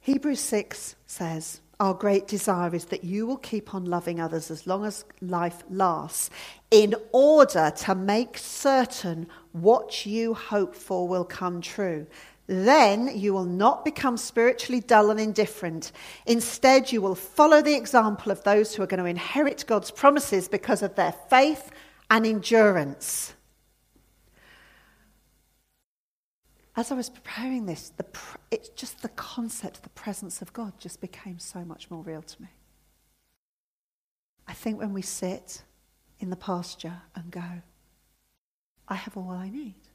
Hebrews 0.01 0.39
6 0.39 0.95
says, 1.07 1.61
Our 1.79 1.95
great 1.95 2.27
desire 2.27 2.73
is 2.73 2.85
that 2.85 3.03
you 3.03 3.25
will 3.25 3.37
keep 3.37 3.73
on 3.73 3.85
loving 3.85 4.19
others 4.19 4.51
as 4.51 4.67
long 4.67 4.85
as 4.85 5.05
life 5.21 5.63
lasts, 5.69 6.29
in 6.69 6.95
order 7.11 7.71
to 7.77 7.95
make 7.95 8.37
certain 8.37 9.27
what 9.53 10.05
you 10.05 10.35
hope 10.35 10.75
for 10.75 11.07
will 11.07 11.25
come 11.25 11.61
true. 11.61 12.05
Then 12.51 13.15
you 13.15 13.31
will 13.31 13.45
not 13.45 13.85
become 13.85 14.17
spiritually 14.17 14.79
dull 14.79 15.11
and 15.11 15.19
indifferent. 15.19 15.91
Instead, 16.25 16.91
you 16.91 16.99
will 16.99 17.13
follow 17.13 17.61
the 17.61 17.75
example 17.75 18.31
of 18.31 18.43
those 18.43 18.73
who 18.73 18.81
are 18.81 18.87
going 18.87 18.99
to 18.99 19.05
inherit 19.05 19.65
God's 19.67 19.91
promises 19.91 20.47
because 20.47 20.81
of 20.81 20.95
their 20.95 21.11
faith 21.29 21.69
and 22.09 22.25
endurance. 22.25 23.35
As 26.75 26.91
I 26.91 26.95
was 26.95 27.11
preparing 27.11 27.67
this, 27.67 27.89
the, 27.97 28.05
it's 28.49 28.69
just 28.69 29.03
the 29.03 29.09
concept, 29.09 29.83
the 29.83 29.89
presence 29.89 30.41
of 30.41 30.51
God 30.51 30.73
just 30.79 31.01
became 31.01 31.37
so 31.37 31.63
much 31.63 31.91
more 31.91 32.01
real 32.01 32.23
to 32.23 32.41
me. 32.41 32.47
I 34.47 34.53
think 34.53 34.79
when 34.79 34.91
we 34.91 35.03
sit 35.03 35.61
in 36.19 36.31
the 36.31 36.35
pasture 36.35 37.03
and 37.13 37.29
go, 37.29 37.61
I 38.87 38.95
have 38.95 39.15
all 39.15 39.29
I 39.29 39.49
need. 39.49 39.88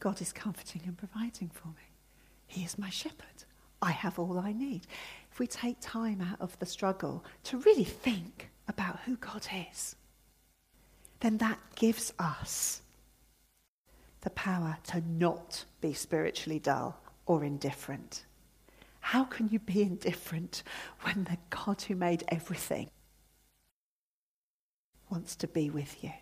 God 0.00 0.20
is 0.20 0.32
comforting 0.32 0.82
and 0.86 0.96
providing 0.96 1.50
for 1.50 1.68
me. 1.68 1.94
He 2.46 2.64
is 2.64 2.78
my 2.78 2.90
shepherd. 2.90 3.44
I 3.82 3.92
have 3.92 4.18
all 4.18 4.38
I 4.38 4.52
need. 4.52 4.86
If 5.30 5.38
we 5.38 5.46
take 5.46 5.76
time 5.80 6.20
out 6.20 6.40
of 6.40 6.58
the 6.58 6.66
struggle 6.66 7.24
to 7.44 7.58
really 7.58 7.84
think 7.84 8.50
about 8.66 9.00
who 9.06 9.16
God 9.16 9.46
is, 9.72 9.96
then 11.20 11.38
that 11.38 11.58
gives 11.76 12.12
us 12.18 12.82
the 14.22 14.30
power 14.30 14.78
to 14.88 15.02
not 15.08 15.64
be 15.80 15.92
spiritually 15.92 16.58
dull 16.58 16.98
or 17.26 17.44
indifferent. 17.44 18.24
How 19.00 19.24
can 19.24 19.48
you 19.48 19.58
be 19.58 19.82
indifferent 19.82 20.62
when 21.02 21.24
the 21.24 21.38
God 21.48 21.82
who 21.82 21.94
made 21.94 22.24
everything 22.28 22.90
wants 25.10 25.36
to 25.36 25.48
be 25.48 25.70
with 25.70 26.02
you? 26.04 26.12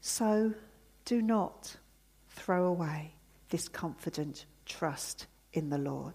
So 0.00 0.54
do 1.04 1.22
not 1.22 1.76
throw 2.28 2.66
away 2.66 3.14
this 3.50 3.68
confident 3.68 4.46
trust 4.66 5.26
in 5.52 5.70
the 5.70 5.78
Lord. 5.78 6.14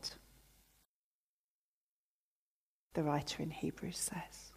The 2.93 3.04
writer 3.04 3.41
in 3.41 3.50
Hebrews 3.50 3.98
says, 3.98 4.52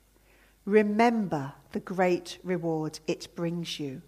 remember 0.64 1.52
the 1.72 1.80
great 1.80 2.38
reward 2.44 2.98
it 3.06 3.28
brings 3.34 3.80
you. 3.80 4.02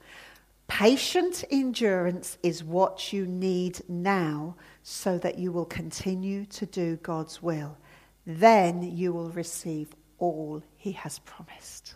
Patient 0.67 1.45
endurance 1.51 2.37
is 2.43 2.63
what 2.63 3.11
you 3.11 3.27
need 3.27 3.81
now 3.89 4.55
so 4.83 5.17
that 5.19 5.39
you 5.39 5.51
will 5.51 5.65
continue 5.65 6.45
to 6.47 6.67
do 6.67 6.97
God's 6.97 7.43
will. 7.43 7.79
Then 8.27 8.83
you 8.83 9.15
will 9.15 9.31
receive 9.31 9.89
all 10.19 10.63
he 10.77 10.93
has 10.93 11.21
promised. 11.21 11.95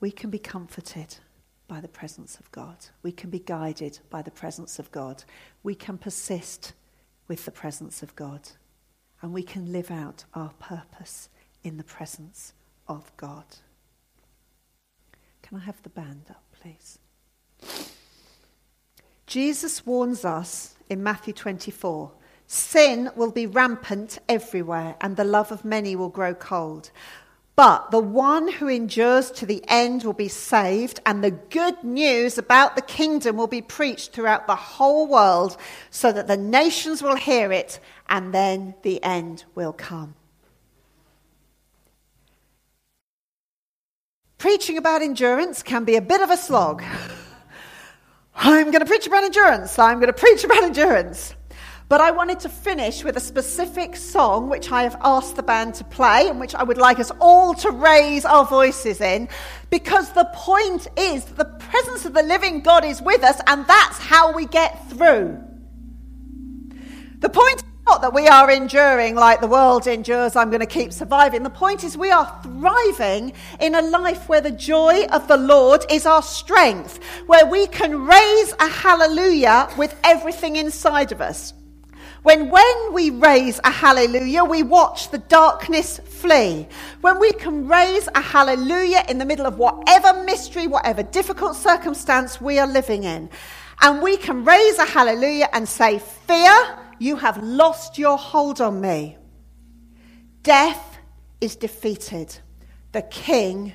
We 0.00 0.10
can 0.10 0.30
be 0.30 0.38
comforted 0.38 1.16
by 1.68 1.80
the 1.80 1.88
presence 1.88 2.36
of 2.40 2.50
God. 2.50 2.76
We 3.02 3.12
can 3.12 3.30
be 3.30 3.38
guided 3.38 4.00
by 4.10 4.22
the 4.22 4.30
presence 4.30 4.78
of 4.78 4.90
God. 4.90 5.22
We 5.62 5.74
can 5.74 5.98
persist 5.98 6.72
with 7.28 7.44
the 7.44 7.50
presence 7.50 8.02
of 8.02 8.16
God. 8.16 8.48
And 9.22 9.32
we 9.32 9.42
can 9.42 9.70
live 9.70 9.90
out 9.90 10.24
our 10.34 10.52
purpose 10.58 11.28
in 11.62 11.76
the 11.76 11.84
presence 11.84 12.54
of 12.88 13.12
God. 13.16 13.44
Can 15.42 15.58
I 15.58 15.60
have 15.60 15.82
the 15.82 15.90
band 15.90 16.24
up, 16.30 16.42
please? 16.60 16.98
Jesus 19.26 19.86
warns 19.86 20.24
us 20.24 20.74
in 20.88 21.02
Matthew 21.02 21.34
24 21.34 22.10
sin 22.50 23.08
will 23.14 23.30
be 23.30 23.46
rampant 23.46 24.18
everywhere, 24.28 24.96
and 25.00 25.16
the 25.16 25.22
love 25.22 25.52
of 25.52 25.64
many 25.64 25.94
will 25.94 26.08
grow 26.08 26.34
cold. 26.34 26.90
But 27.56 27.90
the 27.90 27.98
one 27.98 28.50
who 28.50 28.68
endures 28.68 29.30
to 29.32 29.46
the 29.46 29.62
end 29.68 30.04
will 30.04 30.14
be 30.14 30.28
saved, 30.28 31.00
and 31.04 31.22
the 31.22 31.30
good 31.30 31.82
news 31.84 32.38
about 32.38 32.74
the 32.74 32.82
kingdom 32.82 33.36
will 33.36 33.46
be 33.46 33.60
preached 33.60 34.12
throughout 34.12 34.46
the 34.46 34.56
whole 34.56 35.06
world 35.06 35.56
so 35.90 36.10
that 36.10 36.26
the 36.26 36.36
nations 36.36 37.02
will 37.02 37.16
hear 37.16 37.52
it, 37.52 37.78
and 38.08 38.32
then 38.32 38.74
the 38.82 39.02
end 39.02 39.44
will 39.54 39.72
come. 39.72 40.14
Preaching 44.38 44.78
about 44.78 45.02
endurance 45.02 45.62
can 45.62 45.84
be 45.84 45.96
a 45.96 46.00
bit 46.00 46.22
of 46.22 46.30
a 46.30 46.36
slog. 46.38 46.82
I'm 48.34 48.70
going 48.70 48.80
to 48.80 48.86
preach 48.86 49.06
about 49.06 49.22
endurance. 49.22 49.78
I'm 49.78 49.98
going 50.00 50.06
to 50.06 50.18
preach 50.18 50.44
about 50.44 50.62
endurance. 50.62 51.34
But 51.90 52.00
I 52.00 52.12
wanted 52.12 52.38
to 52.40 52.48
finish 52.48 53.02
with 53.02 53.16
a 53.16 53.20
specific 53.20 53.96
song 53.96 54.48
which 54.48 54.70
I 54.70 54.84
have 54.84 54.96
asked 55.02 55.34
the 55.34 55.42
band 55.42 55.74
to 55.74 55.84
play 55.84 56.28
and 56.28 56.38
which 56.38 56.54
I 56.54 56.62
would 56.62 56.78
like 56.78 57.00
us 57.00 57.10
all 57.18 57.52
to 57.54 57.70
raise 57.72 58.24
our 58.24 58.44
voices 58.44 59.00
in 59.00 59.28
because 59.70 60.12
the 60.12 60.30
point 60.32 60.86
is 60.96 61.24
that 61.24 61.36
the 61.36 61.46
presence 61.66 62.04
of 62.04 62.14
the 62.14 62.22
living 62.22 62.60
God 62.60 62.84
is 62.84 63.02
with 63.02 63.24
us 63.24 63.40
and 63.48 63.66
that's 63.66 63.98
how 63.98 64.32
we 64.32 64.46
get 64.46 64.88
through. 64.88 65.42
The 67.18 67.28
point 67.28 67.56
is 67.56 67.64
not 67.88 68.02
that 68.02 68.14
we 68.14 68.28
are 68.28 68.48
enduring 68.52 69.16
like 69.16 69.40
the 69.40 69.48
world 69.48 69.88
endures, 69.88 70.36
I'm 70.36 70.50
going 70.50 70.60
to 70.60 70.66
keep 70.66 70.92
surviving. 70.92 71.42
The 71.42 71.50
point 71.50 71.82
is 71.82 71.98
we 71.98 72.12
are 72.12 72.40
thriving 72.44 73.32
in 73.58 73.74
a 73.74 73.82
life 73.82 74.28
where 74.28 74.40
the 74.40 74.52
joy 74.52 75.06
of 75.06 75.26
the 75.26 75.36
Lord 75.36 75.84
is 75.90 76.06
our 76.06 76.22
strength, 76.22 77.02
where 77.26 77.46
we 77.46 77.66
can 77.66 78.06
raise 78.06 78.54
a 78.60 78.68
hallelujah 78.68 79.68
with 79.76 79.98
everything 80.04 80.54
inside 80.54 81.10
of 81.10 81.20
us. 81.20 81.52
When, 82.22 82.50
when 82.50 82.92
we 82.92 83.10
raise 83.10 83.60
a 83.64 83.70
hallelujah, 83.70 84.44
we 84.44 84.62
watch 84.62 85.10
the 85.10 85.18
darkness 85.18 85.98
flee. 86.00 86.68
When 87.00 87.18
we 87.20 87.32
can 87.32 87.68
raise 87.68 88.08
a 88.14 88.20
hallelujah 88.20 89.04
in 89.08 89.18
the 89.18 89.26
middle 89.26 89.46
of 89.46 89.58
whatever 89.58 90.24
mystery, 90.24 90.66
whatever 90.66 91.02
difficult 91.02 91.56
circumstance 91.56 92.40
we 92.40 92.58
are 92.58 92.66
living 92.68 93.04
in, 93.04 93.30
and 93.82 94.02
we 94.02 94.18
can 94.18 94.44
raise 94.44 94.78
a 94.78 94.86
hallelujah 94.86 95.48
and 95.54 95.68
say, 95.68 95.98
Fear, 95.98 96.78
you 96.98 97.16
have 97.16 97.42
lost 97.42 97.98
your 97.98 98.18
hold 98.18 98.60
on 98.60 98.80
me. 98.80 99.16
Death 100.42 100.98
is 101.40 101.56
defeated. 101.56 102.38
The 102.92 103.02
King 103.02 103.72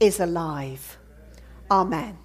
is 0.00 0.20
alive. 0.20 0.98
Amen. 1.70 2.18